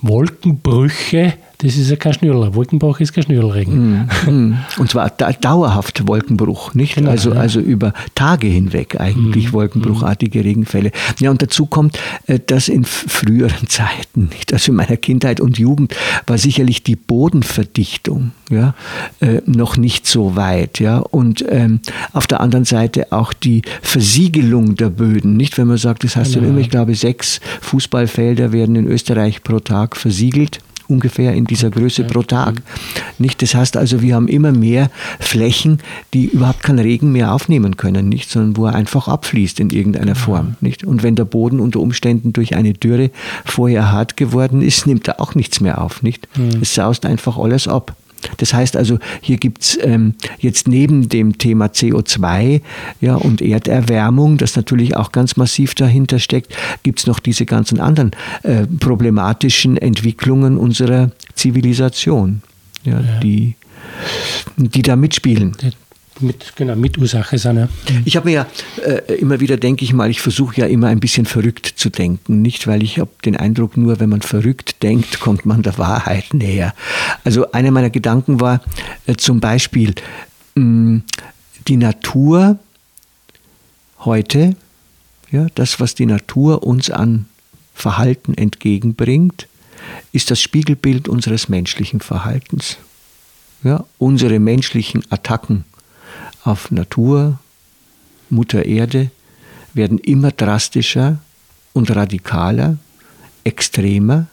Wolkenbrüche, 0.00 1.34
das 1.58 1.76
ist 1.76 1.90
ja 1.90 1.96
kein 1.96 2.12
Schnürler. 2.12 2.54
Wolkenbruch 2.54 3.00
ist 3.00 3.12
kein 3.12 3.24
Schnürlregen. 3.24 4.08
Mm, 4.26 4.58
Und 4.78 4.90
zwar 4.90 5.10
dauerhaft 5.10 6.06
Wolkenbruch, 6.06 6.74
nicht? 6.74 6.94
Genau, 6.94 7.10
also, 7.10 7.34
ja. 7.34 7.40
also 7.40 7.58
über 7.58 7.92
Tage 8.14 8.46
hinweg 8.46 9.00
eigentlich 9.00 9.50
mm, 9.50 9.54
wolkenbruchartige 9.54 10.38
mm. 10.38 10.42
Regenfälle. 10.42 10.92
Ja, 11.18 11.32
und 11.32 11.42
dazu 11.42 11.66
kommt, 11.66 11.98
äh, 12.28 12.38
dass 12.38 12.68
in 12.68 12.84
früheren 12.84 13.66
Zeiten, 13.68 14.28
nicht? 14.32 14.52
also 14.52 14.70
in 14.70 14.76
meiner 14.76 14.96
Kindheit 14.96 15.40
und 15.40 15.58
Jugend, 15.58 15.96
war 16.28 16.38
sicherlich 16.38 16.84
die 16.84 16.94
Bodenverdichtung 16.94 18.30
ja, 18.50 18.74
äh, 19.18 19.42
noch 19.44 19.76
nicht 19.76 20.06
so 20.06 20.36
weit. 20.36 20.78
Ja? 20.78 20.98
Und 20.98 21.44
ähm, 21.48 21.80
auf 22.12 22.28
der 22.28 22.40
anderen 22.40 22.66
Seite 22.66 23.10
auch 23.10 23.32
die 23.32 23.62
Versiegelung 23.82 24.76
der 24.76 24.90
Böden, 24.90 25.36
nicht? 25.36 25.58
Wenn 25.58 25.66
man 25.66 25.78
sagt, 25.78 26.04
das 26.04 26.14
heißt 26.14 26.34
genau. 26.34 26.46
ja 26.46 26.50
immer, 26.50 26.60
ich 26.60 26.70
glaube, 26.70 26.94
sechs 26.94 27.40
Fußballfelder 27.62 28.52
werden 28.52 28.76
in 28.76 28.86
Österreich 28.86 29.42
pro 29.42 29.58
Tag 29.58 29.96
versiegelt 29.96 30.60
ungefähr 30.88 31.34
in 31.34 31.44
dieser 31.44 31.70
Größe 31.70 32.04
pro 32.04 32.22
Tag. 32.22 32.62
Nicht? 33.18 33.42
Das 33.42 33.54
heißt 33.54 33.76
also, 33.76 34.02
wir 34.02 34.14
haben 34.14 34.28
immer 34.28 34.52
mehr 34.52 34.90
Flächen, 35.20 35.80
die 36.14 36.26
überhaupt 36.26 36.62
keinen 36.62 36.78
Regen 36.78 37.12
mehr 37.12 37.32
aufnehmen 37.32 37.76
können, 37.76 38.08
nicht? 38.08 38.30
sondern 38.30 38.56
wo 38.56 38.66
er 38.66 38.74
einfach 38.74 39.08
abfließt 39.08 39.60
in 39.60 39.70
irgendeiner 39.70 40.14
Form. 40.14 40.56
Nicht? 40.60 40.84
Und 40.84 41.02
wenn 41.02 41.16
der 41.16 41.24
Boden 41.24 41.60
unter 41.60 41.80
Umständen 41.80 42.32
durch 42.32 42.56
eine 42.56 42.72
Dürre 42.72 43.10
vorher 43.44 43.92
hart 43.92 44.16
geworden 44.16 44.62
ist, 44.62 44.86
nimmt 44.86 45.06
er 45.08 45.20
auch 45.20 45.34
nichts 45.34 45.60
mehr 45.60 45.80
auf. 45.80 46.02
Nicht? 46.02 46.28
Mhm. 46.36 46.62
Es 46.62 46.74
saust 46.74 47.06
einfach 47.06 47.38
alles 47.38 47.68
ab. 47.68 47.94
Das 48.38 48.52
heißt 48.54 48.76
also, 48.76 48.98
hier 49.20 49.36
gibt 49.36 49.62
es 49.62 49.78
ähm, 49.82 50.14
jetzt 50.38 50.68
neben 50.68 51.08
dem 51.08 51.38
Thema 51.38 51.66
CO2 51.66 52.60
ja, 53.00 53.14
und 53.14 53.40
Erderwärmung, 53.40 54.38
das 54.38 54.56
natürlich 54.56 54.96
auch 54.96 55.12
ganz 55.12 55.36
massiv 55.36 55.74
dahinter 55.74 56.18
steckt, 56.18 56.54
gibt 56.82 57.00
es 57.00 57.06
noch 57.06 57.20
diese 57.20 57.46
ganzen 57.46 57.80
anderen 57.80 58.12
äh, 58.42 58.66
problematischen 58.66 59.76
Entwicklungen 59.76 60.56
unserer 60.56 61.10
Zivilisation, 61.34 62.42
ja, 62.84 63.00
ja. 63.00 63.20
Die, 63.20 63.54
die 64.56 64.82
da 64.82 64.96
mitspielen 64.96 65.56
mit, 66.20 66.54
genau, 66.56 66.76
Mitursache 66.76 67.38
sind. 67.38 67.56
Ja. 67.56 67.68
Ich 68.04 68.16
habe 68.16 68.28
mir 68.28 68.32
ja 68.32 68.46
äh, 68.84 69.14
immer 69.14 69.40
wieder, 69.40 69.56
denke 69.56 69.84
ich 69.84 69.92
mal, 69.92 70.10
ich 70.10 70.20
versuche 70.20 70.60
ja 70.60 70.66
immer 70.66 70.88
ein 70.88 71.00
bisschen 71.00 71.26
verrückt 71.26 71.66
zu 71.66 71.90
denken. 71.90 72.42
Nicht, 72.42 72.66
weil 72.66 72.82
ich 72.82 72.98
habe 72.98 73.10
den 73.24 73.36
Eindruck, 73.36 73.76
nur 73.76 74.00
wenn 74.00 74.08
man 74.08 74.22
verrückt 74.22 74.82
denkt, 74.82 75.20
kommt 75.20 75.46
man 75.46 75.62
der 75.62 75.78
Wahrheit 75.78 76.34
näher. 76.34 76.74
Also 77.24 77.52
einer 77.52 77.70
meiner 77.70 77.90
Gedanken 77.90 78.40
war 78.40 78.62
äh, 79.06 79.16
zum 79.16 79.40
Beispiel, 79.40 79.94
mh, 80.54 80.64
mm, 80.64 81.02
die 81.68 81.76
Natur 81.76 82.58
heute, 84.00 84.56
ja, 85.30 85.46
das, 85.54 85.80
was 85.80 85.94
die 85.94 86.06
Natur 86.06 86.62
uns 86.62 86.90
an 86.90 87.26
Verhalten 87.74 88.34
entgegenbringt, 88.34 89.46
ist 90.12 90.30
das 90.30 90.40
Spiegelbild 90.40 91.08
unseres 91.08 91.48
menschlichen 91.48 92.00
Verhaltens. 92.00 92.78
Ja, 93.62 93.84
unsere 93.98 94.38
menschlichen 94.38 95.02
Attacken 95.10 95.64
auf 96.48 96.70
Natur, 96.70 97.38
Mutter 98.30 98.64
Erde, 98.64 99.10
werden 99.74 99.98
immer 99.98 100.30
drastischer 100.30 101.18
und 101.74 101.94
radikaler, 101.94 102.78
extremer, 103.44 104.26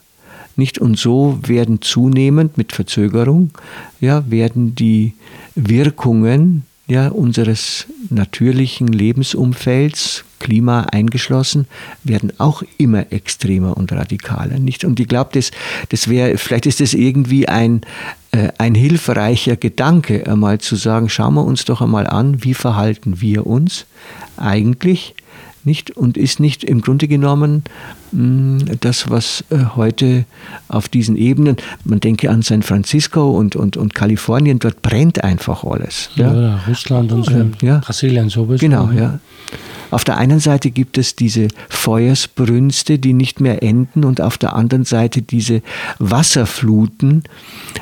nicht? 0.55 0.79
Und 0.79 0.97
so 0.97 1.37
werden 1.45 1.81
zunehmend 1.81 2.57
mit 2.57 2.71
Verzögerung, 2.71 3.51
ja, 3.99 4.23
werden 4.31 4.75
die 4.75 5.13
Wirkungen 5.55 6.63
ja, 6.87 7.09
unseres 7.09 7.87
natürlichen 8.09 8.87
Lebensumfelds, 8.87 10.23
Klima 10.39 10.81
eingeschlossen, 10.91 11.67
werden 12.03 12.31
auch 12.37 12.63
immer 12.77 13.11
extremer 13.11 13.75
und 13.75 13.91
radikaler. 13.91 14.59
Nicht? 14.59 14.85
Und 14.85 14.99
ich 14.99 15.07
glaube, 15.07 15.31
das, 15.33 15.51
das 15.89 16.03
vielleicht 16.03 16.67
ist 16.67 16.79
das 16.79 16.93
irgendwie 16.93 17.47
ein, 17.49 17.81
ein 18.57 18.75
hilfreicher 18.75 19.55
Gedanke, 19.55 20.25
einmal 20.27 20.59
zu 20.59 20.75
sagen, 20.75 21.09
schauen 21.09 21.35
wir 21.35 21.43
uns 21.43 21.65
doch 21.65 21.81
einmal 21.81 22.07
an, 22.07 22.43
wie 22.43 22.53
verhalten 22.53 23.21
wir 23.21 23.47
uns 23.47 23.85
eigentlich 24.37 25.15
nicht 25.65 25.91
und 25.91 26.15
ist 26.17 26.39
nicht 26.39 26.63
im 26.63 26.81
Grunde 26.81 27.07
genommen 27.07 27.63
mh, 28.11 28.75
das, 28.81 29.09
was 29.09 29.43
äh, 29.49 29.75
heute 29.75 30.25
auf 30.67 30.87
diesen 30.87 31.15
Ebenen, 31.17 31.57
man 31.83 31.99
denke 31.99 32.29
an 32.29 32.41
San 32.41 32.61
Francisco 32.61 33.31
und, 33.31 33.55
und, 33.55 33.77
und 33.77 33.95
Kalifornien, 33.95 34.59
dort 34.59 34.81
brennt 34.81 35.23
einfach 35.23 35.63
alles. 35.63 36.09
Ja, 36.15 36.33
ja 36.33 36.59
Russland 36.67 37.11
und 37.11 37.25
so, 37.25 37.31
ähm, 37.31 37.53
ja. 37.61 37.79
Brasilien 37.79 38.29
sowieso. 38.29 38.59
Genau, 38.59 38.91
ja. 38.91 39.19
Auf 39.91 40.03
der 40.03 40.17
einen 40.17 40.39
Seite 40.39 40.71
gibt 40.71 40.97
es 40.97 41.15
diese 41.15 41.47
Feuersbrünste, 41.69 42.99
die 42.99 43.13
nicht 43.13 43.39
mehr 43.39 43.63
enden, 43.63 44.03
und 44.03 44.21
auf 44.21 44.37
der 44.37 44.53
anderen 44.53 44.85
Seite 44.85 45.21
diese 45.21 45.61
Wasserfluten, 45.99 47.23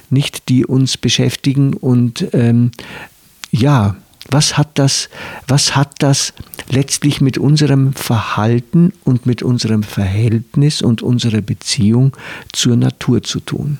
nicht 0.09 0.49
die 0.49 0.65
uns 0.65 0.97
beschäftigen 0.97 1.73
und 1.73 2.27
ähm, 2.33 2.71
ja, 3.51 3.95
was 4.29 4.57
hat 4.57 4.69
das, 4.75 5.09
was 5.47 5.75
hat 5.75 5.95
das 5.99 6.33
letztlich 6.69 7.21
mit 7.21 7.37
unserem 7.37 7.93
Verhalten 7.93 8.93
und 9.03 9.25
mit 9.25 9.43
unserem 9.43 9.83
Verhältnis 9.83 10.81
und 10.81 11.01
unserer 11.01 11.41
Beziehung 11.41 12.15
zur 12.51 12.75
Natur 12.77 13.21
zu 13.21 13.39
tun? 13.39 13.79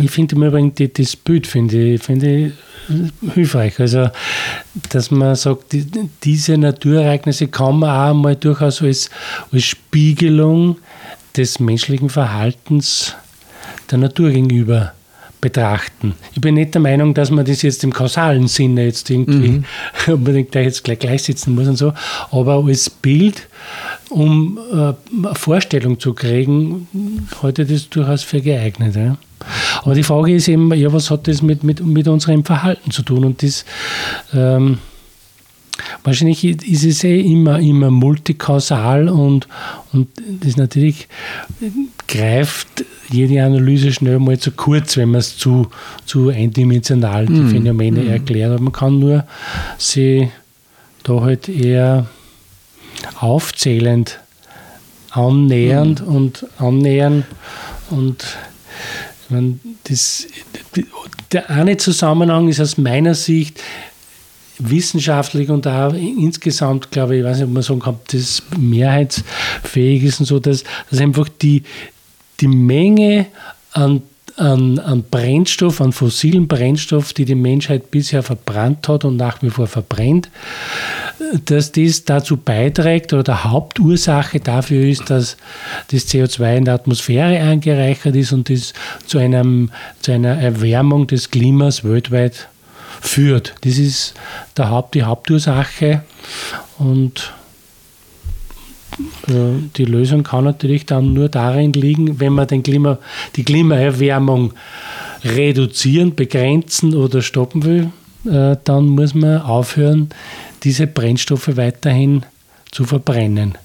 Ich 0.00 0.10
finde 0.10 0.36
im 0.36 0.42
Übrigen 0.44 0.72
das 0.94 1.16
Bild 1.16 1.46
finde 1.46 1.94
ich, 1.94 2.02
find 2.02 2.22
ich 2.22 2.52
hilfreich. 3.34 3.80
Also, 3.80 4.10
dass 4.90 5.10
man 5.10 5.34
sagt, 5.34 5.72
die, 5.72 5.86
diese 6.22 6.56
Naturereignisse 6.58 7.48
kann 7.48 7.78
man 7.78 8.10
auch 8.10 8.14
mal 8.14 8.36
durchaus 8.36 8.82
als, 8.82 9.10
als 9.50 9.64
Spiegelung 9.64 10.78
des 11.36 11.58
menschlichen 11.58 12.10
Verhaltens 12.10 13.14
der 13.90 13.98
Natur 13.98 14.30
gegenüber 14.30 14.92
betrachten. 15.42 16.14
Ich 16.32 16.40
bin 16.40 16.54
nicht 16.54 16.72
der 16.72 16.80
Meinung, 16.80 17.12
dass 17.12 17.30
man 17.30 17.44
das 17.44 17.60
jetzt 17.60 17.84
im 17.84 17.92
kausalen 17.92 18.48
Sinne 18.48 18.86
jetzt 18.86 19.10
irgendwie 19.10 19.48
mhm. 19.48 19.64
unbedingt 20.06 20.52
gleich 20.52 20.66
jetzt 20.66 20.84
gleich 20.84 21.00
gleichsetzen 21.00 21.54
muss 21.54 21.68
und 21.68 21.76
so, 21.76 21.92
aber 22.30 22.64
als 22.64 22.88
Bild, 22.88 23.48
um 24.08 24.58
äh, 24.72 24.74
eine 24.74 25.34
Vorstellung 25.34 26.00
zu 26.00 26.14
kriegen, 26.14 27.28
halte 27.42 27.62
ich 27.62 27.68
das 27.68 27.90
durchaus 27.90 28.22
für 28.22 28.40
geeignet. 28.40 28.96
Ja. 28.96 29.18
Aber 29.82 29.94
die 29.94 30.04
Frage 30.04 30.34
ist 30.34 30.48
eben, 30.48 30.72
ja, 30.74 30.92
was 30.92 31.10
hat 31.10 31.26
das 31.26 31.42
mit, 31.42 31.64
mit, 31.64 31.84
mit 31.84 32.06
unserem 32.06 32.44
Verhalten 32.44 32.92
zu 32.92 33.02
tun? 33.02 33.24
Und 33.24 33.42
das 33.42 33.64
ähm, 34.32 34.78
Wahrscheinlich 36.04 36.44
ist 36.44 36.84
es 36.84 37.02
eh 37.02 37.20
immer, 37.20 37.58
immer 37.58 37.90
multikausal 37.90 39.08
und, 39.08 39.48
und 39.92 40.08
das 40.40 40.56
natürlich 40.56 41.08
greift 42.06 42.84
jede 43.12 43.44
Analyse 43.44 43.92
schnell 43.92 44.18
mal 44.18 44.38
zu 44.38 44.50
kurz, 44.50 44.96
wenn 44.96 45.10
man 45.10 45.20
es 45.20 45.36
zu, 45.36 45.68
zu 46.04 46.28
eindimensional 46.28 47.26
die 47.26 47.32
mm. 47.32 47.50
Phänomene 47.50 48.00
mm. 48.02 48.10
erklärt. 48.10 48.52
Aber 48.52 48.62
man 48.62 48.72
kann 48.72 48.98
nur 48.98 49.24
sie 49.78 50.30
da 51.02 51.20
halt 51.20 51.48
eher 51.48 52.06
aufzählend 53.18 54.20
annähernd 55.10 56.06
mm. 56.06 56.14
und 56.14 56.46
annähern 56.58 57.24
und 57.90 58.24
meine, 59.32 59.58
das, 59.84 60.26
der 61.32 61.50
eine 61.50 61.76
Zusammenhang 61.76 62.48
ist 62.48 62.60
aus 62.60 62.78
meiner 62.78 63.14
Sicht, 63.14 63.60
wissenschaftlich 64.58 65.48
und 65.48 65.66
auch 65.66 65.94
insgesamt, 65.94 66.90
glaube 66.92 67.14
ich, 67.14 67.20
ich 67.20 67.26
weiß 67.26 67.38
nicht, 67.38 67.46
ob 67.46 67.52
man 67.52 67.62
sagen 67.62 67.80
kann, 67.80 67.98
das 68.12 68.42
mehrheitsfähig 68.56 70.04
ist 70.04 70.20
und 70.20 70.26
so, 70.26 70.38
dass, 70.38 70.62
dass 70.90 71.00
einfach 71.00 71.28
die, 71.28 71.64
die 72.42 72.48
Menge 72.48 73.26
an, 73.72 74.02
an, 74.36 74.78
an 74.78 75.04
Brennstoff, 75.10 75.80
an 75.80 75.92
fossilen 75.92 76.48
Brennstoff, 76.48 77.12
die 77.12 77.24
die 77.24 77.34
Menschheit 77.34 77.90
bisher 77.90 78.22
verbrannt 78.22 78.88
hat 78.88 79.04
und 79.04 79.16
nach 79.16 79.42
wie 79.42 79.50
vor 79.50 79.66
verbrennt, 79.66 80.28
dass 81.44 81.72
das 81.72 82.04
dazu 82.04 82.36
beiträgt 82.36 83.12
oder 83.12 83.22
der 83.22 83.44
Hauptursache 83.44 84.40
dafür 84.40 84.84
ist, 84.86 85.08
dass 85.08 85.36
das 85.90 86.08
CO2 86.08 86.56
in 86.58 86.64
der 86.64 86.74
Atmosphäre 86.74 87.40
angereichert 87.40 88.16
ist 88.16 88.32
und 88.32 88.50
das 88.50 88.72
zu, 89.06 89.18
einem, 89.18 89.70
zu 90.00 90.12
einer 90.12 90.36
Erwärmung 90.38 91.06
des 91.06 91.30
Klimas 91.30 91.84
weltweit 91.84 92.48
führt. 93.00 93.54
Das 93.62 93.78
ist 93.78 94.14
der 94.56 94.70
Haupt, 94.70 94.94
die 94.94 95.04
Hauptursache 95.04 96.02
und 96.78 97.32
äh, 99.28 99.68
die 99.76 99.84
Lösung 99.84 100.22
kann 100.22 100.44
natürlich 100.44 100.86
dann 100.86 101.12
nur 101.12 101.28
darin 101.28 101.72
liegen, 101.72 102.20
wenn 102.20 102.32
man 102.32 102.46
den 102.46 102.62
Klima, 102.62 102.98
die 103.36 103.44
Klimaerwärmung 103.44 104.52
reduzieren, 105.24 106.14
begrenzen 106.14 106.94
oder 106.94 107.22
stoppen 107.22 107.64
will, 107.64 107.90
äh, 108.30 108.56
dann 108.64 108.86
muss 108.86 109.14
man 109.14 109.42
aufhören, 109.42 110.10
diese 110.62 110.86
Brennstoffe 110.86 111.56
weiterhin 111.56 112.22
zu 112.70 112.84
verbrennen, 112.84 113.58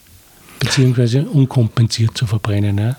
beziehungsweise 0.59 1.23
unkompensiert 1.23 2.17
zu 2.17 2.25
verbrennen. 2.25 2.75
nicht, 2.75 2.95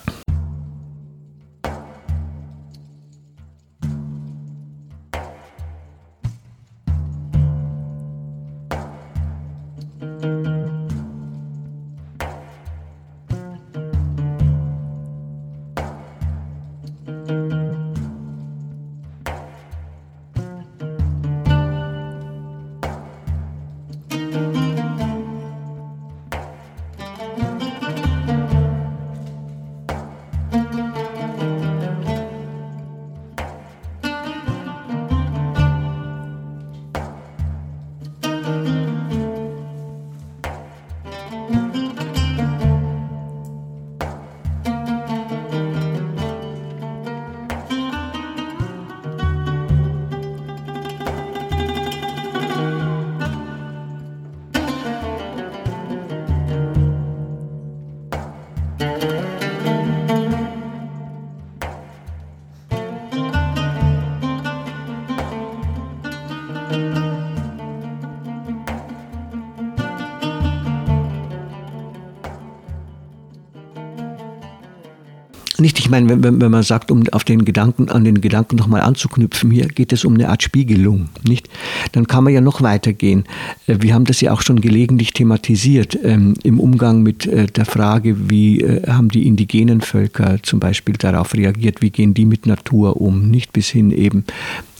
ich 75.88 75.90
meine, 75.90 76.22
wenn, 76.22 76.38
wenn 76.38 76.50
man 76.50 76.62
sagt, 76.62 76.90
um 76.90 77.04
auf 77.12 77.24
den 77.24 77.46
Gedanken, 77.46 77.88
an 77.88 78.04
den 78.04 78.20
Gedanken 78.20 78.56
nochmal 78.56 78.82
anzuknüpfen, 78.82 79.50
hier 79.50 79.68
geht 79.68 79.90
es 79.94 80.04
um 80.04 80.12
eine 80.12 80.28
Art 80.28 80.42
Spiegelung, 80.42 81.08
nicht? 81.26 81.48
Dann 81.92 82.06
kann 82.06 82.24
man 82.24 82.34
ja 82.34 82.42
noch 82.42 82.60
weitergehen. 82.60 83.24
Äh, 83.66 83.78
wir 83.80 83.94
haben 83.94 84.04
das 84.04 84.20
ja 84.20 84.32
auch 84.32 84.42
schon 84.42 84.60
gelegentlich 84.60 85.14
thematisiert 85.14 85.98
ähm, 86.04 86.34
im 86.42 86.60
Umgang 86.60 87.02
mit 87.02 87.24
äh, 87.26 87.46
der 87.46 87.64
Frage, 87.64 88.28
wie 88.28 88.60
äh, 88.60 88.86
haben 88.86 89.08
die 89.08 89.26
indigenen 89.26 89.80
Völker 89.80 90.42
zum 90.42 90.60
Beispiel 90.60 90.94
darauf 90.98 91.32
reagiert, 91.32 91.80
wie 91.80 91.88
gehen 91.88 92.12
die 92.12 92.26
mit 92.26 92.44
Natur 92.44 93.00
um, 93.00 93.30
nicht 93.30 93.54
bis 93.54 93.70
hin 93.70 93.90
eben 93.90 94.24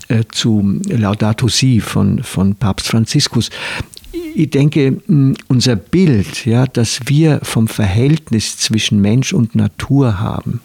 äh, 0.08 0.24
zu 0.30 0.78
Laudato 0.90 1.48
Si 1.48 1.80
von, 1.80 2.22
von 2.22 2.54
Papst 2.54 2.88
Franziskus 2.88 3.48
ich 4.12 4.50
denke, 4.50 5.00
unser 5.48 5.76
Bild, 5.76 6.46
ja, 6.46 6.66
das 6.66 7.00
wir 7.06 7.40
vom 7.42 7.68
Verhältnis 7.68 8.56
zwischen 8.56 9.00
Mensch 9.00 9.32
und 9.32 9.54
Natur 9.54 10.20
haben 10.20 10.60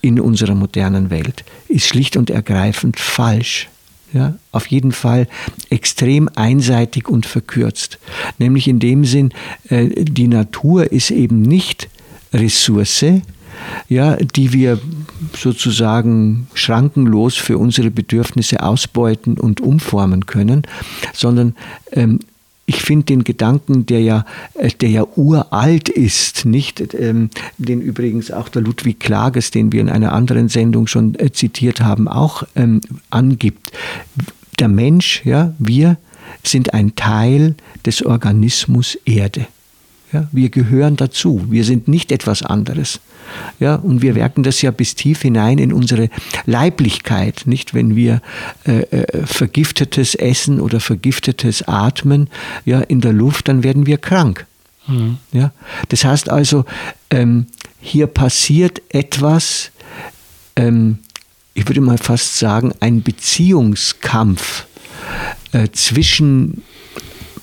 in 0.00 0.20
unserer 0.20 0.54
modernen 0.54 1.10
Welt, 1.10 1.44
ist 1.68 1.86
schlicht 1.86 2.16
und 2.16 2.30
ergreifend 2.30 2.98
falsch. 2.98 3.68
Ja, 4.12 4.34
auf 4.50 4.66
jeden 4.66 4.92
Fall 4.92 5.26
extrem 5.70 6.28
einseitig 6.34 7.08
und 7.08 7.24
verkürzt. 7.24 7.98
Nämlich 8.38 8.68
in 8.68 8.78
dem 8.78 9.06
Sinn, 9.06 9.32
äh, 9.70 10.04
die 10.04 10.28
Natur 10.28 10.92
ist 10.92 11.10
eben 11.10 11.40
nicht 11.40 11.88
Ressource, 12.34 13.06
ja, 13.88 14.16
die 14.16 14.52
wir 14.52 14.78
sozusagen 15.34 16.46
schrankenlos 16.52 17.36
für 17.36 17.56
unsere 17.56 17.90
Bedürfnisse 17.90 18.62
ausbeuten 18.62 19.38
und 19.38 19.62
umformen 19.62 20.26
können, 20.26 20.62
sondern 21.14 21.54
ähm, 21.92 22.18
ich 22.72 22.80
finde 22.80 23.04
den 23.04 23.24
Gedanken, 23.24 23.84
der 23.84 24.00
ja, 24.00 24.24
äh, 24.54 24.70
der 24.70 24.88
ja 24.88 25.06
uralt 25.16 25.90
ist, 25.90 26.46
nicht, 26.46 26.94
ähm, 26.94 27.28
den 27.58 27.82
übrigens 27.82 28.30
auch 28.30 28.48
der 28.48 28.62
Ludwig 28.62 28.98
Klages, 28.98 29.50
den 29.50 29.72
wir 29.72 29.80
in 29.82 29.90
einer 29.90 30.12
anderen 30.12 30.48
Sendung 30.48 30.86
schon 30.86 31.14
äh, 31.16 31.30
zitiert 31.32 31.82
haben, 31.82 32.08
auch 32.08 32.44
ähm, 32.56 32.80
angibt. 33.10 33.72
Der 34.58 34.68
Mensch, 34.68 35.22
ja, 35.24 35.54
wir 35.58 35.98
sind 36.42 36.72
ein 36.72 36.96
Teil 36.96 37.56
des 37.84 38.04
Organismus 38.04 38.96
Erde. 39.04 39.46
Ja, 40.12 40.28
wir 40.30 40.50
gehören 40.50 40.96
dazu. 40.96 41.46
Wir 41.48 41.64
sind 41.64 41.88
nicht 41.88 42.12
etwas 42.12 42.42
anderes. 42.42 43.00
Ja, 43.58 43.76
und 43.76 44.02
wir 44.02 44.14
werken 44.14 44.42
das 44.42 44.60
ja 44.60 44.70
bis 44.70 44.94
tief 44.94 45.22
hinein 45.22 45.58
in 45.58 45.72
unsere 45.72 46.10
Leiblichkeit, 46.44 47.42
nicht? 47.46 47.72
Wenn 47.72 47.96
wir 47.96 48.20
äh, 48.66 48.80
äh, 48.82 49.26
vergiftetes 49.26 50.14
Essen 50.14 50.60
oder 50.60 50.80
vergiftetes 50.80 51.66
Atmen 51.66 52.28
ja, 52.66 52.80
in 52.80 53.00
der 53.00 53.12
Luft, 53.12 53.48
dann 53.48 53.62
werden 53.62 53.86
wir 53.86 53.96
krank. 53.96 54.46
Mhm. 54.86 55.18
Ja? 55.32 55.52
Das 55.88 56.04
heißt 56.04 56.28
also, 56.28 56.64
ähm, 57.10 57.46
hier 57.80 58.06
passiert 58.06 58.82
etwas, 58.90 59.70
ähm, 60.56 60.98
ich 61.54 61.68
würde 61.68 61.80
mal 61.80 61.98
fast 61.98 62.38
sagen, 62.38 62.72
ein 62.80 63.02
Beziehungskampf 63.02 64.66
äh, 65.52 65.68
zwischen 65.72 66.62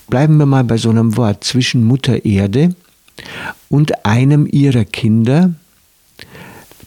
bleiben 0.09 0.37
wir 0.37 0.45
mal 0.45 0.63
bei 0.63 0.77
so 0.77 0.89
einem 0.89 1.17
Wort, 1.17 1.43
zwischen 1.43 1.83
Mutter 1.83 2.25
Erde 2.25 2.75
und 3.69 4.05
einem 4.05 4.47
ihrer 4.49 4.85
Kinder, 4.85 5.53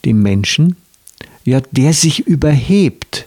dem 0.05 0.23
Menschen, 0.23 0.77
ja, 1.45 1.61
der 1.71 1.93
sich 1.93 2.27
überhebt, 2.27 3.27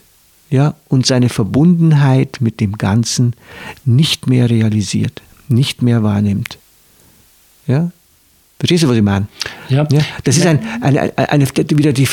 ja, 0.49 0.75
und 0.89 1.05
seine 1.05 1.29
Verbundenheit 1.29 2.37
mit 2.39 2.59
dem 2.59 2.77
Ganzen 2.77 3.33
nicht 3.83 4.27
mehr 4.27 4.49
realisiert, 4.49 5.21
nicht 5.47 5.81
mehr 5.81 6.03
wahrnimmt. 6.03 6.57
Ja, 7.67 7.91
Verstehst 8.59 8.83
du, 8.83 8.87
was 8.87 8.97
ich 8.97 9.03
meine? 9.03 9.27
Ja. 9.69 9.87
ja 9.91 10.01
das 10.23 10.37
ist 10.37 10.45
ein, 10.45 10.59
eine, 10.81 11.17
eine, 11.17 11.45
wieder 11.45 11.93
die, 11.93 12.07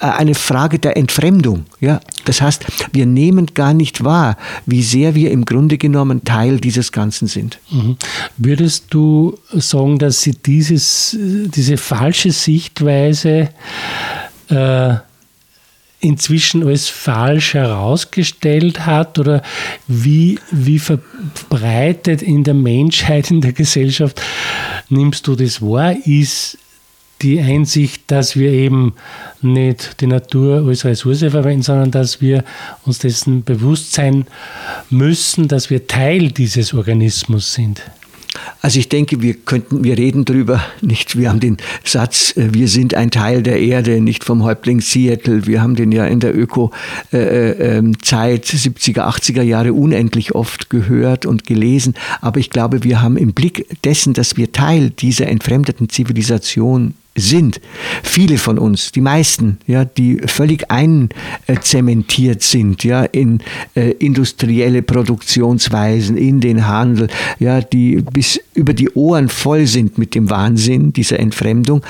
eine 0.00 0.34
Frage 0.34 0.78
der 0.78 0.96
Entfremdung. 0.96 1.66
Ja? 1.80 2.00
Das 2.24 2.40
heißt, 2.40 2.64
wir 2.92 3.06
nehmen 3.06 3.46
gar 3.54 3.74
nicht 3.74 4.04
wahr, 4.04 4.36
wie 4.66 4.82
sehr 4.82 5.14
wir 5.14 5.30
im 5.30 5.44
Grunde 5.44 5.78
genommen 5.78 6.24
Teil 6.24 6.58
dieses 6.58 6.92
Ganzen 6.92 7.28
sind. 7.28 7.58
Mhm. 7.70 7.96
Würdest 8.36 8.86
du 8.90 9.38
sagen, 9.52 9.98
dass 9.98 10.22
sie 10.22 10.32
dieses, 10.32 11.16
diese 11.18 11.76
falsche 11.76 12.32
Sichtweise 12.32 13.50
äh, 14.48 14.94
inzwischen 16.00 16.66
als 16.66 16.88
falsch 16.88 17.54
herausgestellt 17.54 18.86
hat 18.86 19.18
oder 19.18 19.42
wie, 19.88 20.38
wie 20.50 20.78
verbreitet 20.78 22.22
in 22.22 22.44
der 22.44 22.54
Menschheit, 22.54 23.30
in 23.30 23.40
der 23.40 23.52
Gesellschaft 23.52 24.20
nimmst 24.88 25.26
du 25.26 25.34
das 25.34 25.62
wahr? 25.62 25.96
Ist 26.04 26.58
die 27.22 27.40
Einsicht, 27.40 28.10
dass 28.10 28.36
wir 28.36 28.50
eben 28.50 28.94
nicht 29.40 30.00
die 30.00 30.06
Natur 30.06 30.66
als 30.66 30.84
Ressource 30.84 31.20
verwenden, 31.20 31.62
sondern 31.62 31.90
dass 31.90 32.20
wir 32.20 32.44
uns 32.84 32.98
dessen 32.98 33.42
bewusst 33.44 33.92
sein 33.92 34.26
müssen, 34.90 35.48
dass 35.48 35.70
wir 35.70 35.86
Teil 35.86 36.30
dieses 36.30 36.74
Organismus 36.74 37.54
sind? 37.54 37.82
Also 38.60 38.78
ich 38.78 38.88
denke, 38.88 39.22
wir 39.22 39.34
könnten, 39.34 39.84
wir 39.84 39.96
reden 39.96 40.24
darüber, 40.24 40.64
nicht, 40.80 41.18
wir 41.18 41.30
haben 41.30 41.40
den 41.40 41.56
Satz, 41.84 42.36
äh, 42.36 42.52
wir 42.52 42.68
sind 42.68 42.94
ein 42.94 43.10
Teil 43.10 43.42
der 43.42 43.60
Erde, 43.60 44.00
nicht 44.00 44.24
vom 44.24 44.42
Häuptling 44.42 44.80
Seattle, 44.80 45.46
wir 45.46 45.62
haben 45.62 45.76
den 45.76 45.92
ja 45.92 46.06
in 46.06 46.20
der 46.20 46.36
Öko-Zeit 46.36 47.12
äh, 47.12 48.56
70er, 48.56 48.98
ähm, 48.98 49.08
80er 49.08 49.42
Jahre 49.42 49.72
unendlich 49.72 50.34
oft 50.34 50.70
gehört 50.70 51.26
und 51.26 51.46
gelesen, 51.46 51.94
aber 52.20 52.40
ich 52.40 52.50
glaube, 52.50 52.84
wir 52.84 53.02
haben 53.02 53.16
im 53.16 53.32
Blick 53.32 53.82
dessen, 53.84 54.14
dass 54.14 54.36
wir 54.36 54.52
Teil 54.52 54.90
dieser 54.90 55.28
entfremdeten 55.28 55.88
Zivilisation 55.88 56.94
sind. 57.16 57.60
Viele 58.02 58.38
von 58.38 58.58
uns, 58.58 58.92
die 58.92 59.00
meisten, 59.00 59.58
ja, 59.66 59.84
die 59.84 60.18
völlig 60.26 60.70
einzementiert 60.70 62.42
sind, 62.42 62.84
ja, 62.84 63.04
in 63.04 63.40
äh, 63.74 63.90
industrielle 63.92 64.82
Produktionsweisen, 64.82 66.16
in 66.16 66.40
den 66.40 66.66
Handel, 66.66 67.08
ja, 67.38 67.60
die 67.60 67.96
bis 68.12 68.40
über 68.54 68.74
die 68.74 68.90
Ohren 68.90 69.28
voll 69.28 69.66
sind 69.66 69.98
mit 69.98 70.14
dem 70.14 70.30
Wahnsinn 70.30 70.92
dieser 70.92 71.18
Entfremdung, 71.18 71.82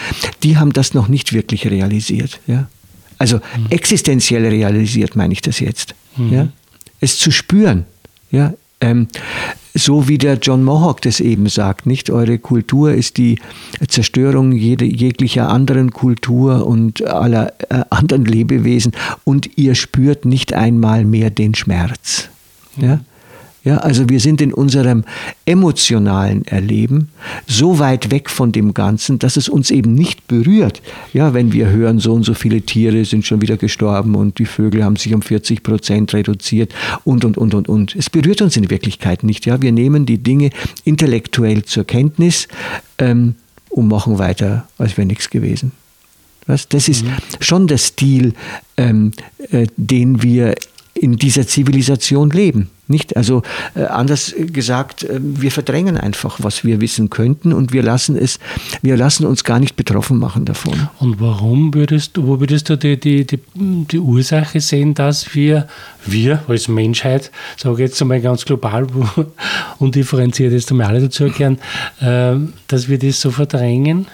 die 0.43 0.57
haben 0.57 0.73
das 0.73 0.95
noch 0.95 1.09
nicht 1.09 1.33
wirklich 1.33 1.67
realisiert, 1.67 2.41
ja. 2.47 2.69
Also 3.19 3.37
mhm. 3.37 3.67
existenziell 3.71 4.47
realisiert 4.47 5.17
meine 5.17 5.33
ich 5.33 5.41
das 5.41 5.61
jetzt, 5.61 5.95
mhm. 6.17 6.33
ja. 6.33 6.49
Es 7.01 7.19
zu 7.19 7.31
spüren, 7.31 7.85
ja, 8.31 8.55
ähm, 8.81 9.09
so 9.77 10.09
wie 10.09 10.19
der 10.19 10.39
John 10.39 10.65
Mohawk 10.65 11.03
das 11.03 11.21
eben 11.21 11.49
sagt, 11.49 11.87
nicht? 11.87 12.11
Eure 12.11 12.39
Kultur 12.39 12.93
ist 12.93 13.19
die 13.19 13.39
Zerstörung 13.87 14.53
jede, 14.53 14.85
jeglicher 14.85 15.49
anderen 15.49 15.93
Kultur 15.93 16.67
und 16.67 17.07
aller 17.07 17.53
äh, 17.69 17.85
anderen 17.91 18.25
Lebewesen 18.25 18.93
und 19.25 19.57
ihr 19.57 19.75
spürt 19.75 20.25
nicht 20.25 20.55
einmal 20.55 21.05
mehr 21.05 21.31
den 21.31 21.55
Schmerz. 21.55 22.29
Ja? 22.77 23.01
Ja, 23.66 23.79
also 23.79 24.09
wir 24.09 24.20
sind 24.20 24.40
in 24.40 24.55
unserem 24.55 25.02
emotionalen 25.44 26.44
Erleben 26.44 27.09
so 27.48 27.81
weit 27.81 28.12
weg 28.12 28.31
von 28.31 28.52
dem 28.52 28.74
Ganzen, 28.74 29.18
dass 29.18 29.37
es 29.37 29.48
uns 29.48 29.72
eben 29.72 29.92
nicht 29.92 30.29
berührt. 30.29 30.81
Ja, 31.12 31.35
wenn 31.35 31.52
wir 31.52 31.68
hören, 31.68 31.98
so 31.98 32.12
und 32.12 32.22
so 32.22 32.35
viele 32.35 32.62
Tiere 32.62 33.05
sind 33.05 33.26
schon 33.26 33.42
wieder 33.42 33.57
gestorben 33.57 34.14
und 34.14 34.38
die 34.38 34.46
Vögel 34.46 34.85
haben 34.85 34.94
sich 34.94 35.12
um 35.12 35.20
40 35.20 35.64
Prozent 35.64 36.14
reduziert 36.14 36.72
und, 37.02 37.24
und, 37.24 37.37
und, 37.37 37.55
und, 37.55 37.68
und. 37.68 37.96
Es 37.96 38.09
berührt 38.09 38.40
uns 38.40 38.57
in 38.57 38.70
Wirklichkeit 38.70 39.24
nicht. 39.24 39.46
Ja, 39.46 39.61
wir 39.61 39.72
nehmen 39.72 40.07
die 40.07 40.18
Dinge 40.18 40.50
intellektuell 40.85 41.64
zur 41.64 41.83
Kenntnis 41.83 42.46
ähm, 42.98 43.35
und 43.68 43.88
machen 43.88 44.20
weiter, 44.20 44.68
als 44.79 44.96
wäre 44.96 45.09
nichts 45.09 45.29
gewesen. 45.29 45.72
Was? 46.46 46.68
Das 46.68 46.87
ist 46.87 47.05
mhm. 47.05 47.16
schon 47.40 47.66
der 47.66 47.79
Stil, 47.79 48.35
ähm, 48.76 49.11
äh, 49.50 49.66
den 49.76 50.22
wir 50.22 50.55
in 50.94 51.16
dieser 51.16 51.48
Zivilisation 51.48 52.31
leben. 52.31 52.70
Nicht? 52.88 53.16
Also 53.16 53.42
äh, 53.75 53.85
anders 53.85 54.35
gesagt, 54.37 55.03
äh, 55.05 55.18
wir 55.20 55.51
verdrängen 55.51 55.96
einfach, 55.96 56.38
was 56.42 56.64
wir 56.64 56.81
wissen 56.81 57.11
könnten 57.11 57.53
und 57.53 57.72
wir 57.72 57.83
lassen 57.83 58.16
es, 58.16 58.38
wir 58.81 58.96
lassen 58.96 59.27
uns 59.27 59.42
gar 59.42 59.59
nicht 59.59 59.75
betroffen 59.75 60.18
machen 60.18 60.44
davon. 60.44 60.88
Und 61.01 61.20
warum 61.20 61.75
würdest 61.75 62.16
du, 62.16 62.27
wo 62.27 62.38
würdest 62.38 62.68
du 62.68 62.77
die, 62.77 62.99
die, 62.99 63.27
die, 63.27 63.40
die 63.55 63.99
Ursache 63.99 64.61
sehen, 64.61 64.94
dass 64.94 65.35
wir, 65.35 65.66
wir 66.05 66.42
als 66.46 66.68
Menschheit, 66.68 67.33
sage 67.57 67.75
ich 67.75 67.90
jetzt 67.90 68.01
einmal 68.01 68.20
ganz 68.20 68.44
global, 68.44 68.87
undifferenziert 69.79 70.53
jetzt 70.53 70.70
einmal 70.70 70.87
alle 70.87 71.01
dazu 71.01 71.25
erklären, 71.25 71.59
äh, 72.01 72.37
dass 72.68 72.88
wir 72.88 72.99
das 72.99 73.20
so 73.20 73.31
verdrängen? 73.33 74.07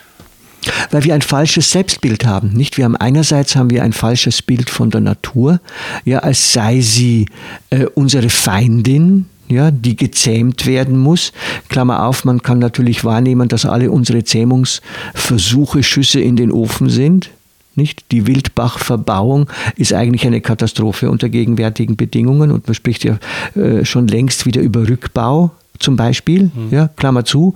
Weil 0.91 1.05
wir 1.05 1.15
ein 1.15 1.23
falsches 1.23 1.71
Selbstbild 1.71 2.25
haben, 2.25 2.53
nicht? 2.53 2.77
Wir 2.77 2.85
haben 2.85 2.97
einerseits 2.97 3.57
haben 3.57 3.71
wir 3.71 3.83
ein 3.83 3.93
falsches 3.93 4.43
Bild 4.43 4.71
von 4.71 4.91
der 4.91 5.01
Natur, 5.01 5.61
ja, 6.05 6.21
als 6.21 6.53
sei 6.53 6.81
sie 6.81 7.27
äh, 7.71 7.87
unsere 7.95 8.29
Feindin, 8.29 9.27
ja, 9.49 9.71
die 9.71 9.97
gezähmt 9.97 10.67
werden 10.67 10.99
muss. 10.99 11.33
Klammer 11.69 12.07
auf, 12.07 12.25
man 12.25 12.43
kann 12.43 12.59
natürlich 12.59 13.05
wahrnehmen, 13.05 13.49
dass 13.49 13.67
alle 13.67 13.91
unsere 13.91 14.25
Zähmungsversuche 14.25 15.83
Schüsse 15.83 16.21
in 16.21 16.37
den 16.37 16.53
Ofen 16.53 16.89
sind. 16.89 17.31
Nicht? 17.75 18.13
Die 18.13 18.27
Wildbachverbauung 18.27 19.49
ist 19.77 19.95
eigentlich 19.95 20.27
eine 20.27 20.43
Katastrophe 20.43 21.11
unter 21.11 21.29
gegenwärtigen 21.31 21.97
Bedingungen 21.97 22.51
und 22.51 22.67
man 22.67 22.75
spricht 22.75 23.03
ja 23.03 23.19
äh, 23.57 23.85
schon 23.85 24.09
längst 24.09 24.45
wieder 24.45 24.61
über 24.61 24.87
Rückbau 24.89 25.53
zum 25.83 25.97
Beispiel, 25.97 26.51
mhm. 26.55 26.69
ja, 26.71 26.89
Klammer 26.89 27.25
zu, 27.25 27.55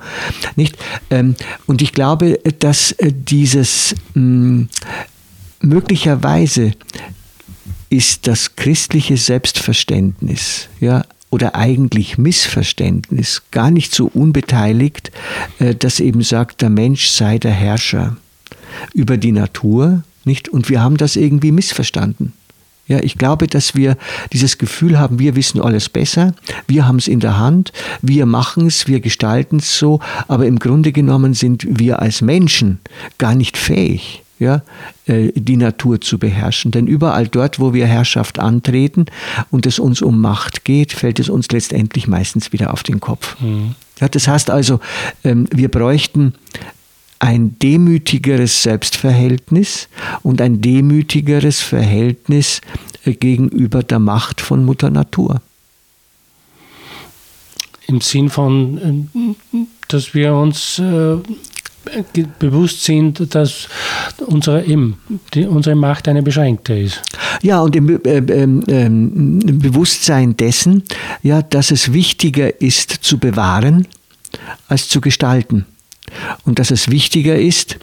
nicht? 0.56 0.76
Ähm, 1.10 1.36
und 1.66 1.82
ich 1.82 1.92
glaube, 1.92 2.38
dass 2.58 2.92
äh, 2.92 3.12
dieses 3.12 3.94
mh, 4.14 4.22
mm, 4.22 4.68
möglicherweise 5.60 6.72
ist 7.88 8.26
das 8.26 8.56
christliche 8.56 9.16
Selbstverständnis, 9.16 10.68
ja, 10.80 11.04
oder 11.30 11.54
eigentlich 11.54 12.18
Missverständnis 12.18 13.42
gar 13.50 13.70
nicht 13.70 13.94
so 13.94 14.06
unbeteiligt, 14.06 15.10
äh, 15.58 15.74
dass 15.74 16.00
eben 16.00 16.22
sagt, 16.22 16.62
der 16.62 16.70
Mensch 16.70 17.08
sei 17.08 17.38
der 17.38 17.52
Herrscher 17.52 18.16
über 18.92 19.16
die 19.16 19.32
Natur, 19.32 20.02
nicht? 20.24 20.48
Und 20.48 20.68
wir 20.68 20.82
haben 20.82 20.96
das 20.96 21.16
irgendwie 21.16 21.52
missverstanden. 21.52 22.32
Ja, 22.88 23.00
ich 23.02 23.18
glaube, 23.18 23.48
dass 23.48 23.74
wir 23.74 23.96
dieses 24.32 24.58
Gefühl 24.58 24.98
haben, 24.98 25.18
wir 25.18 25.34
wissen 25.34 25.60
alles 25.60 25.88
besser, 25.88 26.34
wir 26.68 26.86
haben 26.86 26.96
es 26.96 27.08
in 27.08 27.18
der 27.18 27.36
Hand, 27.38 27.72
wir 28.00 28.26
machen 28.26 28.66
es, 28.68 28.86
wir 28.86 29.00
gestalten 29.00 29.56
es 29.56 29.78
so, 29.78 30.00
aber 30.28 30.46
im 30.46 30.58
Grunde 30.58 30.92
genommen 30.92 31.34
sind 31.34 31.66
wir 31.68 32.00
als 32.00 32.20
Menschen 32.20 32.78
gar 33.18 33.34
nicht 33.34 33.56
fähig, 33.56 34.22
ja, 34.38 34.62
äh, 35.06 35.32
die 35.34 35.56
Natur 35.56 36.00
zu 36.00 36.18
beherrschen. 36.18 36.70
Denn 36.70 36.86
überall 36.86 37.26
dort, 37.26 37.58
wo 37.58 37.74
wir 37.74 37.86
Herrschaft 37.86 38.38
antreten 38.38 39.06
und 39.50 39.66
es 39.66 39.80
uns 39.80 40.00
um 40.00 40.20
Macht 40.20 40.64
geht, 40.64 40.92
fällt 40.92 41.18
es 41.18 41.28
uns 41.28 41.50
letztendlich 41.50 42.06
meistens 42.06 42.52
wieder 42.52 42.72
auf 42.72 42.84
den 42.84 43.00
Kopf. 43.00 43.36
Mhm. 43.40 43.74
Ja, 44.00 44.08
das 44.08 44.28
heißt 44.28 44.50
also, 44.50 44.78
ähm, 45.24 45.48
wir 45.50 45.70
bräuchten 45.70 46.34
ein 47.18 47.58
demütigeres 47.58 48.62
Selbstverhältnis 48.62 49.88
und 50.22 50.40
ein 50.40 50.60
demütigeres 50.60 51.60
Verhältnis 51.60 52.60
äh, 53.04 53.14
gegenüber 53.14 53.82
der 53.82 53.98
Macht 53.98 54.40
von 54.40 54.64
Mutter 54.64 54.90
Natur. 54.90 55.40
Im 57.86 58.00
Sinn 58.00 58.28
von, 58.28 59.08
äh, 59.12 59.64
dass 59.88 60.14
wir 60.14 60.34
uns 60.34 60.78
äh, 60.78 61.16
bewusst 62.38 62.84
sind, 62.84 63.34
dass 63.34 63.68
unsere, 64.26 64.64
eben, 64.64 64.98
die, 65.34 65.46
unsere 65.46 65.76
Macht 65.76 66.08
eine 66.08 66.22
beschränkte 66.22 66.74
ist. 66.74 67.00
Ja, 67.42 67.60
und 67.60 67.76
im 67.76 67.88
äh, 68.04 68.18
äh, 68.18 68.88
Bewusstsein 68.88 70.36
dessen, 70.36 70.82
ja, 71.22 71.42
dass 71.42 71.70
es 71.70 71.92
wichtiger 71.92 72.60
ist 72.60 72.90
zu 72.90 73.18
bewahren 73.18 73.86
als 74.68 74.88
zu 74.88 75.00
gestalten 75.00 75.66
und 76.44 76.58
dass 76.58 76.70
es 76.70 76.90
wichtiger 76.90 77.36
ist, 77.36 77.78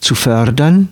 zu 0.00 0.14
fördern, 0.14 0.88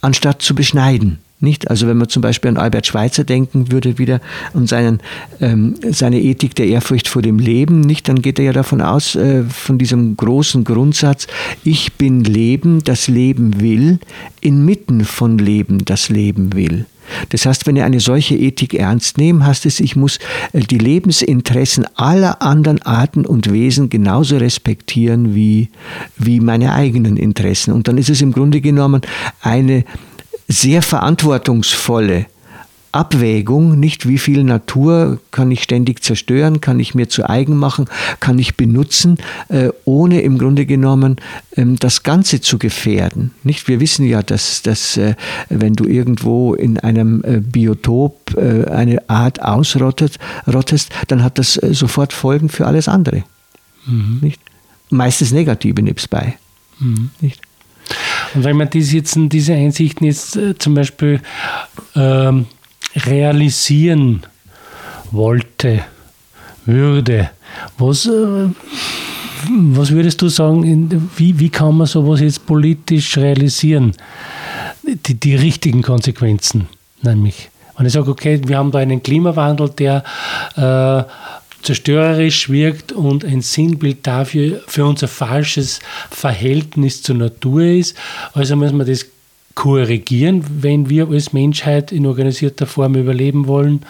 anstatt 0.00 0.42
zu 0.42 0.54
beschneiden. 0.54 1.18
Nicht? 1.40 1.70
Also 1.70 1.86
wenn 1.86 1.98
man 1.98 2.08
zum 2.08 2.20
Beispiel 2.20 2.48
an 2.48 2.56
Albert 2.56 2.86
Schweitzer 2.86 3.22
denken 3.22 3.70
würde 3.70 3.96
wieder 3.96 4.20
und 4.54 4.68
seinen, 4.68 4.98
ähm, 5.40 5.76
seine 5.88 6.20
Ethik 6.20 6.56
der 6.56 6.66
Ehrfurcht 6.66 7.06
vor 7.06 7.22
dem 7.22 7.38
Leben, 7.38 7.80
nicht, 7.80 8.08
dann 8.08 8.22
geht 8.22 8.40
er 8.40 8.46
ja 8.46 8.52
davon 8.52 8.80
aus, 8.80 9.14
äh, 9.14 9.44
von 9.44 9.78
diesem 9.78 10.16
großen 10.16 10.64
Grundsatz, 10.64 11.28
ich 11.62 11.92
bin 11.92 12.24
Leben, 12.24 12.82
das 12.82 13.06
Leben 13.06 13.60
will, 13.60 14.00
inmitten 14.40 15.04
von 15.04 15.38
Leben, 15.38 15.84
das 15.84 16.08
Leben 16.08 16.54
will. 16.54 16.86
Das 17.30 17.46
heißt, 17.46 17.66
wenn 17.66 17.76
ihr 17.76 17.84
eine 17.84 18.00
solche 18.00 18.36
Ethik 18.36 18.74
ernst 18.74 19.18
nehmt, 19.18 19.44
heißt 19.44 19.66
es, 19.66 19.80
ich 19.80 19.96
muss 19.96 20.18
äh, 20.52 20.60
die 20.60 20.78
Lebensinteressen 20.78 21.86
aller 21.96 22.42
anderen 22.42 22.82
Arten 22.82 23.26
und 23.26 23.52
Wesen 23.52 23.90
genauso 23.90 24.36
respektieren 24.36 25.34
wie, 25.34 25.68
wie 26.16 26.40
meine 26.40 26.74
eigenen 26.74 27.16
Interessen. 27.16 27.72
Und 27.72 27.88
dann 27.88 27.98
ist 27.98 28.10
es 28.10 28.22
im 28.22 28.32
Grunde 28.32 28.60
genommen 28.60 29.02
eine 29.40 29.84
sehr 30.48 30.82
verantwortungsvolle 30.82 32.26
Abwägung, 32.92 33.78
nicht 33.78 34.08
wie 34.08 34.18
viel 34.18 34.44
Natur 34.44 35.20
kann 35.30 35.50
ich 35.50 35.62
ständig 35.62 36.02
zerstören, 36.02 36.60
kann 36.60 36.80
ich 36.80 36.94
mir 36.94 37.08
zu 37.08 37.28
eigen 37.28 37.56
machen, 37.56 37.86
kann 38.20 38.38
ich 38.38 38.56
benutzen, 38.56 39.18
äh, 39.48 39.68
ohne 39.84 40.22
im 40.22 40.38
Grunde 40.38 40.64
genommen 40.64 41.16
ähm, 41.56 41.76
das 41.78 42.02
Ganze 42.02 42.40
zu 42.40 42.58
gefährden. 42.58 43.32
Nicht? 43.42 43.68
Wir 43.68 43.80
wissen 43.80 44.06
ja, 44.06 44.22
dass, 44.22 44.62
dass 44.62 44.96
äh, 44.96 45.14
wenn 45.48 45.74
du 45.74 45.84
irgendwo 45.84 46.54
in 46.54 46.78
einem 46.78 47.22
äh, 47.24 47.40
Biotop 47.40 48.36
eine 48.38 49.08
Art 49.08 49.42
ausrottest, 49.42 50.18
rottest, 50.46 50.90
dann 51.08 51.22
hat 51.22 51.38
das 51.38 51.54
sofort 51.54 52.12
Folgen 52.12 52.48
für 52.48 52.66
alles 52.66 52.88
andere. 52.88 53.24
Mhm. 53.86 54.18
Nicht? 54.20 54.40
Meistens 54.90 55.32
negative 55.32 55.82
nimmst 55.82 56.10
bei. 56.10 56.36
Mhm. 56.78 57.10
Nicht? 57.20 57.40
Und 58.34 58.44
wenn 58.44 58.56
man 58.56 58.68
das 58.70 58.92
jetzt, 58.92 59.16
diese 59.16 59.54
Einsichten 59.54 60.06
jetzt 60.06 60.38
zum 60.58 60.74
Beispiel 60.74 61.20
ähm, 61.94 62.46
realisieren 62.94 64.22
wollte, 65.10 65.80
würde, 66.64 67.30
was, 67.78 68.06
äh, 68.06 68.48
was 69.48 69.90
würdest 69.90 70.20
du 70.20 70.28
sagen, 70.28 71.08
wie, 71.16 71.38
wie 71.38 71.48
kann 71.48 71.76
man 71.76 71.86
sowas 71.86 72.20
jetzt 72.20 72.46
politisch 72.46 73.16
realisieren? 73.16 73.94
Die, 74.82 75.14
die 75.14 75.34
richtigen 75.34 75.82
Konsequenzen, 75.82 76.68
nämlich. 77.02 77.50
Wenn 77.76 77.86
ich 77.86 77.92
sage, 77.92 78.10
okay, 78.10 78.40
wir 78.44 78.58
haben 78.58 78.72
da 78.72 78.78
einen 78.78 79.02
Klimawandel, 79.02 79.70
der 79.70 80.02
äh, 80.56 81.04
zerstörerisch 81.62 82.48
wirkt 82.48 82.92
und 82.92 83.24
ein 83.24 83.40
Sinnbild 83.40 84.06
dafür 84.06 84.60
für 84.66 84.84
unser 84.84 85.08
falsches 85.08 85.80
Verhältnis 86.10 87.02
zur 87.02 87.16
Natur 87.16 87.62
ist. 87.62 87.96
Also 88.32 88.56
muss 88.56 88.72
man 88.72 88.86
das 88.86 89.06
korrigieren, 89.58 90.44
wenn 90.62 90.88
wir 90.88 91.08
als 91.08 91.32
Menschheit 91.32 91.90
in 91.90 92.06
organisierter 92.06 92.64
Form 92.64 92.94
überleben 92.94 93.48
wollen. 93.48 93.80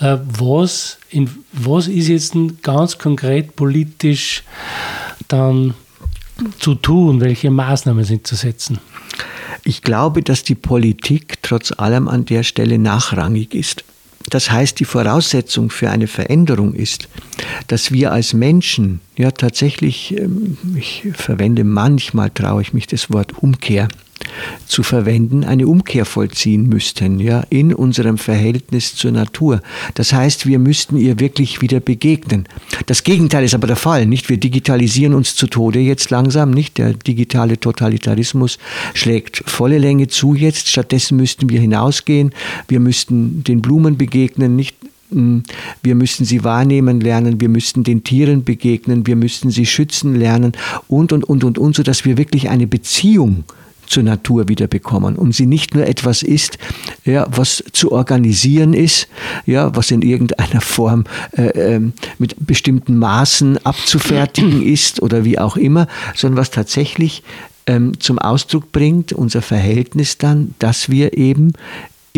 Äh, 0.00 0.18
was, 0.22 0.98
in, 1.08 1.30
was 1.50 1.88
ist 1.88 2.08
jetzt 2.08 2.34
ganz 2.62 2.98
konkret 2.98 3.56
politisch 3.56 4.42
dann 5.28 5.72
zu 6.58 6.74
tun? 6.74 7.22
Welche 7.22 7.50
Maßnahmen 7.50 8.04
sind 8.04 8.26
zu 8.26 8.34
setzen? 8.34 8.80
Ich 9.64 9.80
glaube, 9.80 10.22
dass 10.22 10.42
die 10.42 10.54
Politik 10.54 11.38
trotz 11.40 11.72
allem 11.72 12.06
an 12.06 12.26
der 12.26 12.42
Stelle 12.42 12.78
nachrangig 12.78 13.54
ist. 13.54 13.84
Das 14.28 14.50
heißt, 14.50 14.78
die 14.78 14.84
Voraussetzung 14.84 15.70
für 15.70 15.88
eine 15.88 16.06
Veränderung 16.06 16.74
ist, 16.74 17.08
dass 17.68 17.92
wir 17.92 18.12
als 18.12 18.34
Menschen 18.34 19.00
ja 19.16 19.30
tatsächlich, 19.30 20.14
ähm, 20.18 20.58
ich 20.76 21.04
verwende 21.14 21.64
manchmal, 21.64 22.28
traue 22.28 22.60
ich 22.60 22.74
mich 22.74 22.86
das 22.86 23.10
Wort 23.10 23.38
Umkehr, 23.38 23.88
zu 24.66 24.82
verwenden, 24.82 25.44
eine 25.44 25.66
Umkehr 25.66 26.04
vollziehen 26.04 26.68
müssten, 26.68 27.20
ja, 27.20 27.44
in 27.50 27.74
unserem 27.74 28.18
Verhältnis 28.18 28.94
zur 28.94 29.12
Natur. 29.12 29.62
Das 29.94 30.12
heißt, 30.12 30.46
wir 30.46 30.58
müssten 30.58 30.96
ihr 30.96 31.20
wirklich 31.20 31.60
wieder 31.62 31.80
begegnen. 31.80 32.46
Das 32.86 33.04
Gegenteil 33.04 33.44
ist 33.44 33.54
aber 33.54 33.66
der 33.66 33.76
Fall, 33.76 34.06
nicht? 34.06 34.28
Wir 34.28 34.38
digitalisieren 34.38 35.14
uns 35.14 35.34
zu 35.34 35.46
Tode 35.46 35.80
jetzt 35.80 36.10
langsam, 36.10 36.50
nicht? 36.50 36.78
Der 36.78 36.94
digitale 36.94 37.58
Totalitarismus 37.58 38.58
schlägt 38.94 39.42
volle 39.46 39.78
Länge 39.78 40.08
zu 40.08 40.34
jetzt. 40.34 40.68
Stattdessen 40.68 41.16
müssten 41.16 41.48
wir 41.48 41.60
hinausgehen. 41.60 42.32
Wir 42.68 42.80
müssten 42.80 43.44
den 43.44 43.62
Blumen 43.62 43.96
begegnen, 43.96 44.56
nicht? 44.56 44.76
Hm, 45.10 45.42
wir 45.82 45.94
müssten 45.94 46.24
sie 46.24 46.44
wahrnehmen 46.44 47.00
lernen, 47.00 47.40
wir 47.40 47.48
müssten 47.48 47.82
den 47.82 48.04
Tieren 48.04 48.44
begegnen, 48.44 49.06
wir 49.06 49.16
müssten 49.16 49.50
sie 49.50 49.64
schützen 49.64 50.14
lernen 50.14 50.52
und, 50.86 51.12
und, 51.12 51.24
und, 51.24 51.44
und, 51.44 51.58
und, 51.58 51.76
sodass 51.76 52.04
wir 52.04 52.18
wirklich 52.18 52.50
eine 52.50 52.66
Beziehung 52.66 53.44
zur 53.88 54.02
Natur 54.02 54.48
wieder 54.48 54.66
bekommen 54.66 55.16
und 55.16 55.34
sie 55.34 55.46
nicht 55.46 55.74
nur 55.74 55.86
etwas 55.86 56.22
ist, 56.22 56.58
ja, 57.04 57.26
was 57.30 57.64
zu 57.72 57.92
organisieren 57.92 58.74
ist, 58.74 59.08
ja, 59.46 59.74
was 59.74 59.90
in 59.90 60.02
irgendeiner 60.02 60.60
Form 60.60 61.04
äh, 61.36 61.76
äh, 61.76 61.80
mit 62.18 62.34
bestimmten 62.46 62.96
Maßen 62.98 63.64
abzufertigen 63.64 64.62
ist 64.66 65.02
oder 65.02 65.24
wie 65.24 65.38
auch 65.38 65.56
immer, 65.56 65.86
sondern 66.14 66.38
was 66.38 66.50
tatsächlich 66.50 67.22
ähm, 67.66 68.00
zum 68.00 68.18
Ausdruck 68.18 68.72
bringt, 68.72 69.12
unser 69.12 69.42
Verhältnis 69.42 70.18
dann, 70.18 70.54
dass 70.58 70.88
wir 70.88 71.16
eben 71.16 71.52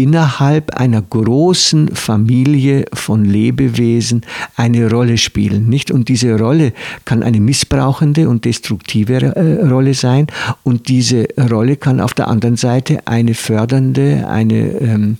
innerhalb 0.00 0.74
einer 0.76 1.02
großen 1.02 1.94
Familie 1.94 2.86
von 2.94 3.22
Lebewesen 3.22 4.22
eine 4.56 4.90
Rolle 4.90 5.18
spielen, 5.18 5.68
nicht? 5.68 5.90
Und 5.90 6.08
diese 6.08 6.38
Rolle 6.38 6.72
kann 7.04 7.22
eine 7.22 7.38
missbrauchende 7.38 8.26
und 8.26 8.46
destruktive 8.46 9.20
äh, 9.20 9.66
Rolle 9.66 9.92
sein 9.92 10.28
und 10.62 10.88
diese 10.88 11.28
Rolle 11.50 11.76
kann 11.76 12.00
auf 12.00 12.14
der 12.14 12.28
anderen 12.28 12.56
Seite 12.56 13.06
eine 13.06 13.34
fördernde, 13.34 14.26
eine 14.26 14.70
ähm, 14.80 15.18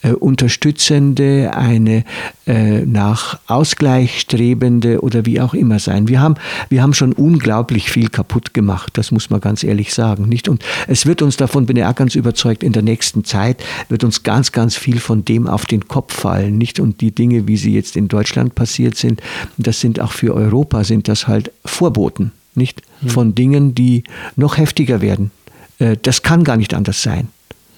äh, 0.00 0.12
unterstützende, 0.12 1.50
eine 1.54 2.04
äh, 2.46 2.86
nach 2.86 3.38
Ausgleich 3.48 4.20
strebende 4.20 5.02
oder 5.02 5.26
wie 5.26 5.42
auch 5.42 5.52
immer 5.52 5.78
sein. 5.78 6.08
Wir 6.08 6.20
haben, 6.20 6.36
wir 6.70 6.82
haben 6.82 6.94
schon 6.94 7.12
unglaublich 7.12 7.90
viel 7.90 8.08
kaputt 8.08 8.54
gemacht, 8.54 8.92
das 8.96 9.10
muss 9.10 9.28
man 9.28 9.42
ganz 9.42 9.62
ehrlich 9.62 9.92
sagen, 9.92 10.26
nicht? 10.26 10.48
Und 10.48 10.64
es 10.88 11.04
wird 11.04 11.20
uns 11.20 11.36
davon, 11.36 11.66
bin 11.66 11.76
ich 11.76 11.84
auch 11.84 11.94
ganz 11.94 12.14
überzeugt, 12.14 12.62
in 12.62 12.72
der 12.72 12.82
nächsten 12.82 13.24
Zeit 13.24 13.62
wird 13.90 14.04
uns 14.04 14.21
ganz, 14.22 14.52
ganz 14.52 14.76
viel 14.76 15.00
von 15.00 15.24
dem 15.24 15.46
auf 15.46 15.66
den 15.66 15.88
Kopf 15.88 16.14
fallen, 16.14 16.58
nicht? 16.58 16.80
Und 16.80 17.00
die 17.00 17.12
Dinge, 17.12 17.46
wie 17.46 17.56
sie 17.56 17.74
jetzt 17.74 17.96
in 17.96 18.08
Deutschland 18.08 18.54
passiert 18.54 18.96
sind, 18.96 19.22
das 19.56 19.80
sind 19.80 20.00
auch 20.00 20.12
für 20.12 20.34
Europa, 20.34 20.84
sind 20.84 21.08
das 21.08 21.28
halt 21.28 21.52
Vorboten, 21.64 22.32
nicht? 22.54 22.82
Hm. 23.00 23.08
Von 23.08 23.34
Dingen, 23.34 23.74
die 23.74 24.04
noch 24.36 24.56
heftiger 24.56 25.00
werden. 25.00 25.30
Äh, 25.78 25.96
das 26.00 26.22
kann 26.22 26.44
gar 26.44 26.56
nicht 26.56 26.74
anders 26.74 27.02
sein. 27.02 27.28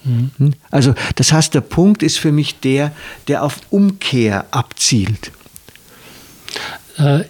Mhm. 0.04 0.52
Also 0.70 0.94
das 1.16 1.32
heißt, 1.32 1.54
der 1.54 1.62
Punkt 1.62 2.02
ist 2.02 2.18
für 2.18 2.32
mich 2.32 2.60
der, 2.60 2.92
der 3.26 3.42
auf 3.42 3.60
Umkehr 3.70 4.46
abzielt. 4.50 5.32
Äh, 6.98 7.24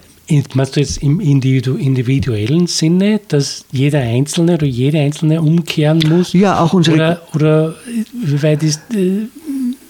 Meinst 0.53 0.75
du 0.75 0.79
jetzt 0.79 1.03
im 1.03 1.19
individuellen 1.19 2.65
Sinne, 2.67 3.21
dass 3.27 3.65
jeder 3.71 3.99
Einzelne 3.99 4.55
oder 4.55 4.65
jede 4.65 4.99
Einzelne 4.99 5.41
umkehren 5.41 6.03
muss? 6.09 6.33
Ja, 6.33 6.59
auch 6.59 6.73
unsere. 6.73 6.95
Oder, 6.95 7.21
oder 7.33 7.75
wie 8.13 8.41
weit 8.41 8.63
ist. 8.63 8.81
Äh, 8.93 9.27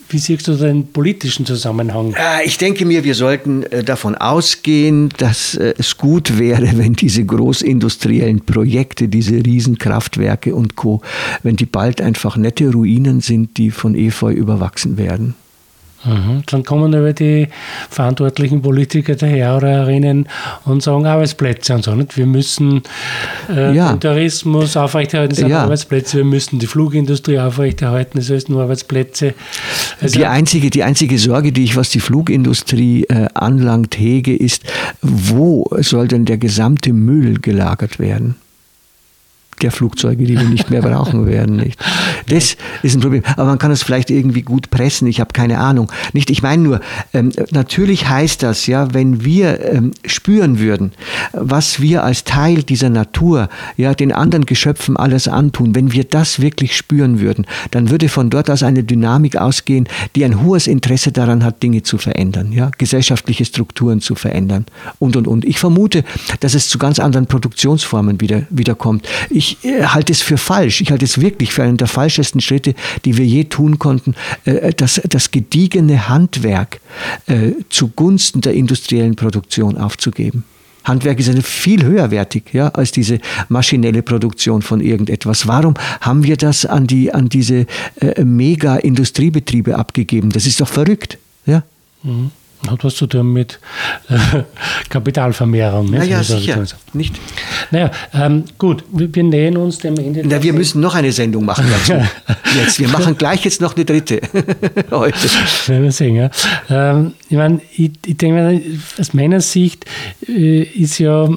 wie 0.07 0.19
siehst 0.19 0.47
du 0.47 0.53
den 0.53 0.87
politischen 0.87 1.45
Zusammenhang? 1.45 2.13
Äh, 2.13 2.45
ich 2.45 2.57
denke 2.57 2.85
mir, 2.85 3.03
wir 3.03 3.15
sollten 3.15 3.63
äh, 3.63 3.83
davon 3.83 4.13
ausgehen, 4.15 5.09
dass 5.17 5.55
es 5.55 5.97
gut 5.97 6.37
wäre, 6.37 6.69
wenn 6.77 6.93
diese 6.93 7.25
großindustriellen 7.25 8.41
Projekte, 8.41 9.07
diese 9.07 9.43
Riesenkraftwerke 9.43 10.53
und 10.53 10.75
Co., 10.75 11.01
wenn 11.43 11.55
die 11.55 11.65
bald 11.65 12.01
einfach 12.01 12.37
nette 12.37 12.71
Ruinen 12.71 13.21
sind, 13.21 13.57
die 13.57 13.71
von 13.71 13.95
Efeu 13.95 14.31
überwachsen 14.31 14.97
werden. 14.97 15.33
Mhm. 16.05 16.43
Dann 16.45 16.63
kommen 16.63 16.93
aber 16.93 17.13
die 17.13 17.47
verantwortlichen 17.89 18.61
Politiker 18.61 19.15
daher 19.15 19.57
oder 19.57 19.69
herinnen 19.69 20.27
und 20.65 20.83
sagen 20.83 21.05
Arbeitsplätze 21.05 21.73
und 21.73 21.83
so. 21.83 21.95
Nicht? 21.95 22.17
Wir 22.17 22.25
müssen 22.25 22.83
äh, 23.49 23.75
ja. 23.75 23.93
den 23.93 23.99
Tourismus 23.99 24.77
aufrechterhalten, 24.77 25.31
das 25.31 25.39
sind 25.39 25.49
ja. 25.49 25.63
Arbeitsplätze. 25.63 26.17
Wir 26.17 26.25
müssen 26.25 26.59
die 26.59 26.67
Flugindustrie 26.67 27.39
aufrechterhalten, 27.39 28.17
das 28.19 28.29
heißt 28.29 28.49
nur 28.49 28.61
Arbeitsplätze. 28.63 29.33
Also 30.01 30.19
die, 30.19 30.25
einzige, 30.25 30.69
die 30.69 30.83
einzige 30.83 31.17
Sorge, 31.17 31.51
die 31.51 31.63
ich, 31.63 31.75
was 31.75 31.89
die 31.89 31.99
Flugindustrie 31.99 33.05
äh, 33.05 33.27
anlangt, 33.33 33.97
hege, 33.97 34.35
ist, 34.35 34.63
wo 35.01 35.67
soll 35.79 36.07
denn 36.07 36.25
der 36.25 36.37
gesamte 36.37 36.93
Müll 36.93 37.39
gelagert 37.39 37.99
werden? 37.99 38.35
Der 39.61 39.71
Flugzeuge, 39.71 40.25
die 40.25 40.37
wir 40.37 40.47
nicht 40.47 40.69
mehr 40.69 40.81
brauchen 40.81 41.25
werden. 41.27 41.57
Nicht? 41.57 41.79
Das 42.27 42.57
ist 42.83 42.95
ein 42.95 43.01
Problem. 43.01 43.23
Aber 43.35 43.45
man 43.45 43.57
kann 43.57 43.71
es 43.71 43.83
vielleicht 43.83 44.09
irgendwie 44.09 44.41
gut 44.41 44.69
pressen. 44.69 45.07
Ich 45.07 45.19
habe 45.19 45.33
keine 45.33 45.59
Ahnung. 45.59 45.91
Nicht? 46.13 46.29
Ich 46.29 46.41
meine 46.41 46.61
nur, 46.61 46.79
ähm, 47.13 47.31
natürlich 47.51 48.07
heißt 48.09 48.43
das, 48.43 48.67
ja, 48.67 48.93
wenn 48.93 49.23
wir 49.23 49.63
ähm, 49.73 49.91
spüren 50.05 50.59
würden, 50.59 50.91
was 51.33 51.79
wir 51.79 52.03
als 52.03 52.23
Teil 52.23 52.63
dieser 52.63 52.89
Natur, 52.89 53.49
ja, 53.77 53.93
den 53.93 54.11
anderen 54.11 54.45
Geschöpfen 54.45 54.97
alles 54.97 55.27
antun, 55.27 55.75
wenn 55.75 55.91
wir 55.91 56.03
das 56.03 56.39
wirklich 56.39 56.75
spüren 56.75 57.19
würden, 57.19 57.45
dann 57.71 57.89
würde 57.89 58.09
von 58.09 58.29
dort 58.29 58.49
aus 58.49 58.63
eine 58.63 58.83
Dynamik 58.83 59.37
ausgehen, 59.37 59.87
die 60.15 60.25
ein 60.25 60.43
hohes 60.43 60.67
Interesse 60.67 61.11
daran 61.11 61.43
hat, 61.43 61.63
Dinge 61.63 61.83
zu 61.83 61.97
verändern, 61.97 62.51
ja, 62.51 62.71
gesellschaftliche 62.77 63.45
Strukturen 63.45 64.01
zu 64.01 64.15
verändern 64.15 64.65
und 64.99 65.15
und 65.15 65.27
und. 65.27 65.45
Ich 65.45 65.59
vermute, 65.59 66.03
dass 66.39 66.53
es 66.53 66.69
zu 66.69 66.77
ganz 66.77 66.99
anderen 66.99 67.27
Produktionsformen 67.27 68.21
wieder, 68.21 68.43
wieder 68.49 68.75
kommt. 68.75 69.07
Ich 69.29 69.44
ich 69.45 69.63
äh, 69.63 69.86
halte 69.86 70.12
es 70.12 70.21
für 70.21 70.38
falsch. 70.38 70.81
Ich 70.81 70.91
halte 70.91 71.05
es 71.05 71.21
wirklich 71.21 71.53
für 71.53 71.63
einen 71.63 71.77
der 71.77 71.88
falschesten 71.88 72.41
Schritte, 72.41 72.73
die 73.05 73.17
wir 73.17 73.25
je 73.25 73.45
tun 73.45 73.79
konnten, 73.79 74.15
äh, 74.45 74.73
das, 74.73 75.01
das 75.08 75.31
gediegene 75.31 76.10
Handwerk 76.10 76.79
äh, 77.27 77.51
zugunsten 77.69 78.41
der 78.41 78.53
industriellen 78.53 79.15
Produktion 79.15 79.77
aufzugeben. 79.77 80.43
Handwerk 80.84 81.19
ist 81.19 81.29
eine 81.29 81.41
viel 81.41 81.84
höherwertig 81.84 82.43
ja, 82.53 82.69
als 82.69 82.91
diese 82.91 83.19
maschinelle 83.49 84.03
Produktion 84.03 84.62
von 84.62 84.81
irgendetwas. 84.81 85.47
Warum 85.47 85.73
haben 86.01 86.23
wir 86.23 86.38
das 86.38 86.65
an, 86.65 86.86
die, 86.86 87.12
an 87.12 87.27
diese 87.27 87.65
äh, 87.99 88.23
Mega-Industriebetriebe 88.23 89.75
abgegeben? 89.75 90.29
Das 90.29 90.45
ist 90.45 90.62
doch 90.62 90.67
verrückt. 90.67 91.17
Ja? 91.45 91.63
Mhm 92.03 92.31
hat 92.71 92.84
was 92.84 92.95
zu 92.95 93.08
tun 93.08 93.34
mit 93.34 93.60
äh, 94.10 94.43
Kapitalvermehrung. 94.89 95.89
Nicht? 95.89 95.99
Naja, 95.99 96.23
sicher. 96.23 96.63
Nicht. 96.93 97.15
Naja, 97.71 97.91
ähm, 98.13 98.45
gut, 98.58 98.84
wir, 98.91 99.13
wir, 99.13 99.23
nähern 99.23 99.58
uns 99.58 99.80
dem 99.80 99.97
Ende. 99.97 100.23
Na, 100.25 100.41
wir 100.41 100.54
müssen 100.54 100.82
noch 100.82 100.95
eine 100.95 101.12
Sendung 101.12 101.45
machen 101.45 101.65
dazu. 101.69 101.93
jetzt. 102.56 102.80
Wir 102.80 102.88
machen 102.89 103.17
gleich 103.17 103.43
jetzt 103.45 103.62
noch 103.62 103.75
eine 103.75 103.86
dritte 103.86 104.21
heute. 104.91 105.30
Werden 105.67 105.84
wir 105.84 105.91
sehen, 105.91 106.15
ja. 106.15 106.30
Ähm, 106.69 107.13
ich 107.30 107.38
meine, 107.38 107.62
ich, 107.75 107.91
ich 108.06 108.17
denke, 108.17 108.62
aus 108.99 109.13
meiner 109.13 109.41
Sicht 109.41 109.86
äh, 110.28 110.63
ist 110.63 110.99
ja 110.99 111.30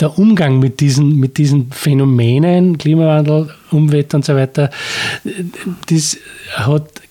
der 0.00 0.18
Umgang 0.18 0.58
mit 0.58 0.80
diesen, 0.80 1.18
mit 1.18 1.38
diesen 1.38 1.70
Phänomenen, 1.72 2.78
Klimawandel, 2.78 3.50
Umwelt 3.70 4.12
und 4.14 4.24
so 4.24 4.34
weiter, 4.34 4.70
äh, 5.24 5.30
das 5.88 6.18
hat 6.54 7.02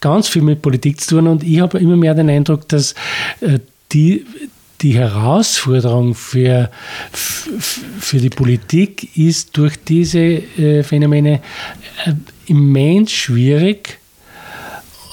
ganz 0.00 0.28
viel 0.28 0.42
mit 0.42 0.62
Politik 0.62 1.00
zu 1.00 1.16
tun. 1.16 1.28
Und 1.28 1.42
ich 1.42 1.60
habe 1.60 1.78
immer 1.78 1.96
mehr 1.96 2.14
den 2.14 2.30
Eindruck, 2.30 2.68
dass 2.68 2.94
äh, 3.40 3.58
die, 3.92 4.26
die 4.80 4.94
Herausforderung 4.94 6.14
für, 6.14 6.70
für 7.12 8.18
die 8.18 8.30
Politik 8.30 9.16
ist 9.16 9.56
durch 9.56 9.76
diese 9.82 10.18
äh, 10.18 10.82
Phänomene 10.82 11.40
äh, 12.04 12.12
immens 12.46 13.12
schwierig 13.12 13.98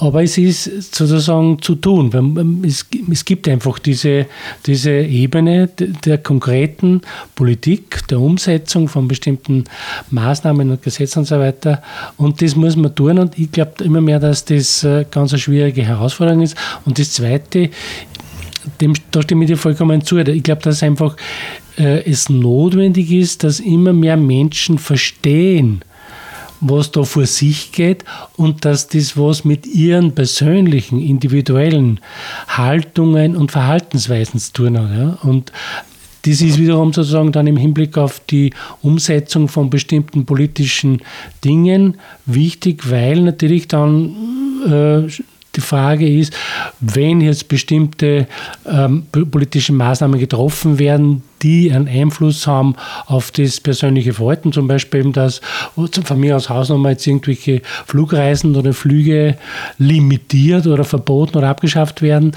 aber 0.02 0.24
es 0.24 0.36
ist 0.36 0.94
sozusagen 0.94 1.62
zu 1.62 1.76
tun. 1.76 2.64
Es, 2.66 3.24
gibt 3.24 3.46
einfach 3.46 3.78
diese, 3.78 4.26
diese 4.66 4.90
Ebene 4.90 5.68
der 5.68 6.18
konkreten 6.18 7.02
Politik, 7.36 8.08
der 8.08 8.18
Umsetzung 8.18 8.88
von 8.88 9.06
bestimmten 9.06 9.64
Maßnahmen 10.10 10.70
und 10.70 10.82
Gesetzen 10.82 11.20
und 11.20 11.26
so 11.26 11.38
weiter. 11.38 11.82
Und 12.16 12.42
das 12.42 12.56
muss 12.56 12.74
man 12.74 12.92
tun. 12.92 13.20
Und 13.20 13.38
ich 13.38 13.52
glaube 13.52 13.84
immer 13.84 14.00
mehr, 14.00 14.18
dass 14.18 14.44
das 14.44 14.82
äh, 14.82 15.06
ganz 15.08 15.32
eine 15.32 15.38
schwierige 15.38 15.84
Herausforderung 15.84 16.42
ist. 16.42 16.56
Und 16.84 16.98
das 16.98 17.12
Zweite, 17.12 17.70
dem, 18.80 18.94
da 19.12 19.22
stimme 19.22 19.44
ich 19.44 19.50
dir 19.52 19.56
vollkommen 19.56 20.02
zu. 20.04 20.18
Ich 20.18 20.42
glaube, 20.42 20.62
dass 20.62 20.82
einfach 20.82 21.16
äh, 21.78 22.02
es 22.10 22.28
notwendig 22.28 23.12
ist, 23.12 23.44
dass 23.44 23.60
immer 23.60 23.92
mehr 23.92 24.16
Menschen 24.16 24.78
verstehen, 24.78 25.84
was 26.62 26.92
da 26.92 27.02
vor 27.02 27.26
sich 27.26 27.72
geht 27.72 28.04
und 28.36 28.64
dass 28.64 28.88
das 28.88 29.16
was 29.16 29.44
mit 29.44 29.66
ihren 29.66 30.14
persönlichen, 30.14 31.00
individuellen 31.00 32.00
Haltungen 32.48 33.36
und 33.36 33.50
Verhaltensweisen 33.50 34.38
zu 34.38 34.52
tun 34.52 34.78
hat. 34.78 34.96
Ja? 34.96 35.18
Und 35.22 35.52
das 36.24 36.40
ist 36.40 36.58
wiederum 36.58 36.92
sozusagen 36.92 37.32
dann 37.32 37.48
im 37.48 37.56
Hinblick 37.56 37.98
auf 37.98 38.20
die 38.20 38.52
Umsetzung 38.80 39.48
von 39.48 39.70
bestimmten 39.70 40.24
politischen 40.24 41.02
Dingen 41.44 41.96
wichtig, 42.26 42.88
weil 42.88 43.22
natürlich 43.22 43.66
dann 43.66 44.14
äh, 44.64 45.10
die 45.54 45.60
Frage 45.60 46.08
ist, 46.08 46.32
wenn 46.80 47.20
jetzt 47.20 47.48
bestimmte 47.48 48.26
ähm, 48.66 49.04
politische 49.30 49.72
Maßnahmen 49.72 50.18
getroffen 50.18 50.78
werden, 50.78 51.22
die 51.42 51.72
einen 51.72 51.88
Einfluss 51.88 52.46
haben 52.46 52.76
auf 53.06 53.30
das 53.32 53.60
persönliche 53.60 54.14
Verhalten, 54.14 54.52
zum 54.52 54.68
Beispiel 54.68 55.00
eben, 55.00 55.12
dass 55.12 55.40
von 56.04 56.20
mir 56.20 56.36
aus 56.36 56.48
Hausnummer 56.48 56.90
jetzt 56.90 57.06
irgendwelche 57.06 57.62
Flugreisen 57.86 58.54
oder 58.56 58.72
Flüge 58.72 59.36
limitiert 59.78 60.66
oder 60.66 60.84
verboten 60.84 61.36
oder 61.36 61.48
abgeschafft 61.48 62.00
werden, 62.00 62.32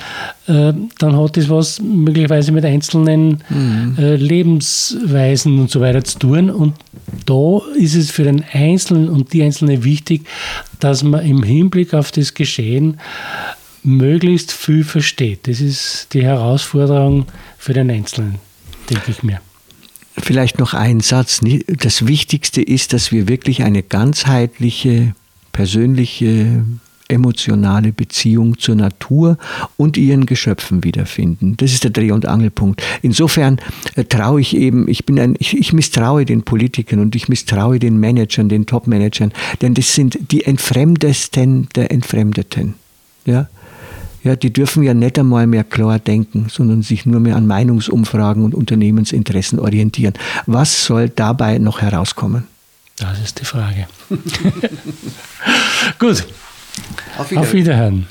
äh, 0.47 0.73
dann 0.97 1.17
hat 1.17 1.37
das 1.37 1.49
was 1.49 1.81
möglicherweise 1.81 2.51
mit 2.51 2.65
einzelnen 2.65 3.43
mhm. 3.49 3.95
äh, 3.97 4.15
Lebensweisen 4.15 5.59
und 5.59 5.69
so 5.69 5.81
weiter 5.81 6.03
zu 6.03 6.19
tun. 6.19 6.49
Und 6.49 6.73
da 7.25 7.61
ist 7.77 7.95
es 7.95 8.11
für 8.11 8.23
den 8.23 8.43
Einzelnen 8.51 9.09
und 9.09 9.33
die 9.33 9.43
Einzelne 9.43 9.83
wichtig, 9.83 10.25
dass 10.79 11.03
man 11.03 11.25
im 11.25 11.43
Hinblick 11.43 11.93
auf 11.93 12.11
das 12.11 12.33
Geschehen 12.33 12.99
möglichst 13.83 14.51
viel 14.51 14.83
versteht. 14.83 15.47
Das 15.47 15.61
ist 15.61 16.07
die 16.13 16.23
Herausforderung 16.23 17.25
für 17.57 17.73
den 17.73 17.91
Einzelnen 17.91 18.39
denke 18.89 19.11
ich 19.11 19.23
mir. 19.23 19.41
Vielleicht 20.17 20.59
noch 20.59 20.73
ein 20.73 21.01
Satz. 21.01 21.41
Das 21.67 22.07
Wichtigste 22.07 22.61
ist, 22.61 22.93
dass 22.93 23.11
wir 23.11 23.27
wirklich 23.27 23.63
eine 23.63 23.83
ganzheitliche, 23.83 25.13
persönliche, 25.51 26.63
emotionale 27.07 27.91
Beziehung 27.91 28.57
zur 28.57 28.75
Natur 28.75 29.37
und 29.77 29.97
ihren 29.97 30.25
Geschöpfen 30.25 30.83
wiederfinden. 30.83 31.55
Das 31.57 31.71
ist 31.71 31.83
der 31.83 31.91
Dreh- 31.91 32.11
und 32.11 32.25
Angelpunkt. 32.25 32.81
Insofern 33.01 33.59
äh, 33.95 34.03
traue 34.03 34.41
ich 34.41 34.55
eben, 34.55 34.87
ich 34.87 35.05
bin 35.05 35.19
ein, 35.19 35.35
ich, 35.39 35.57
ich 35.57 35.73
misstraue 35.73 36.25
den 36.25 36.43
Politikern 36.43 36.99
und 36.99 37.15
ich 37.15 37.29
misstraue 37.29 37.79
den 37.79 37.99
Managern, 37.99 38.49
den 38.49 38.65
Top-Managern, 38.65 39.31
denn 39.61 39.73
das 39.73 39.93
sind 39.93 40.17
die 40.31 40.45
Entfremdesten 40.45 41.69
der 41.75 41.91
Entfremdeten. 41.91 42.75
Ja? 43.25 43.47
Ja, 44.23 44.35
die 44.35 44.51
dürfen 44.51 44.81
ja 44.81 44.95
nicht 44.95 45.19
einmal 45.19 45.45
mehr 45.45 45.63
klar 45.63 45.99
denken, 45.99 46.47
sondern 46.49 46.81
sich 46.81 47.05
nur 47.05 47.19
mehr 47.19 47.35
an 47.35 47.45
Meinungsumfragen 47.45 48.43
und 48.43 48.55
Unternehmensinteressen 48.55 49.59
orientieren. 49.59 50.15
Was 50.47 50.85
soll 50.85 51.09
dabei 51.09 51.59
noch 51.59 51.81
herauskommen? 51.81 52.47
Das 52.97 53.19
ist 53.19 53.39
die 53.39 53.45
Frage. 53.45 53.87
Gut. 55.99 56.25
Auf 57.17 57.31
Wiederhören. 57.31 57.53
Auf. 57.53 58.07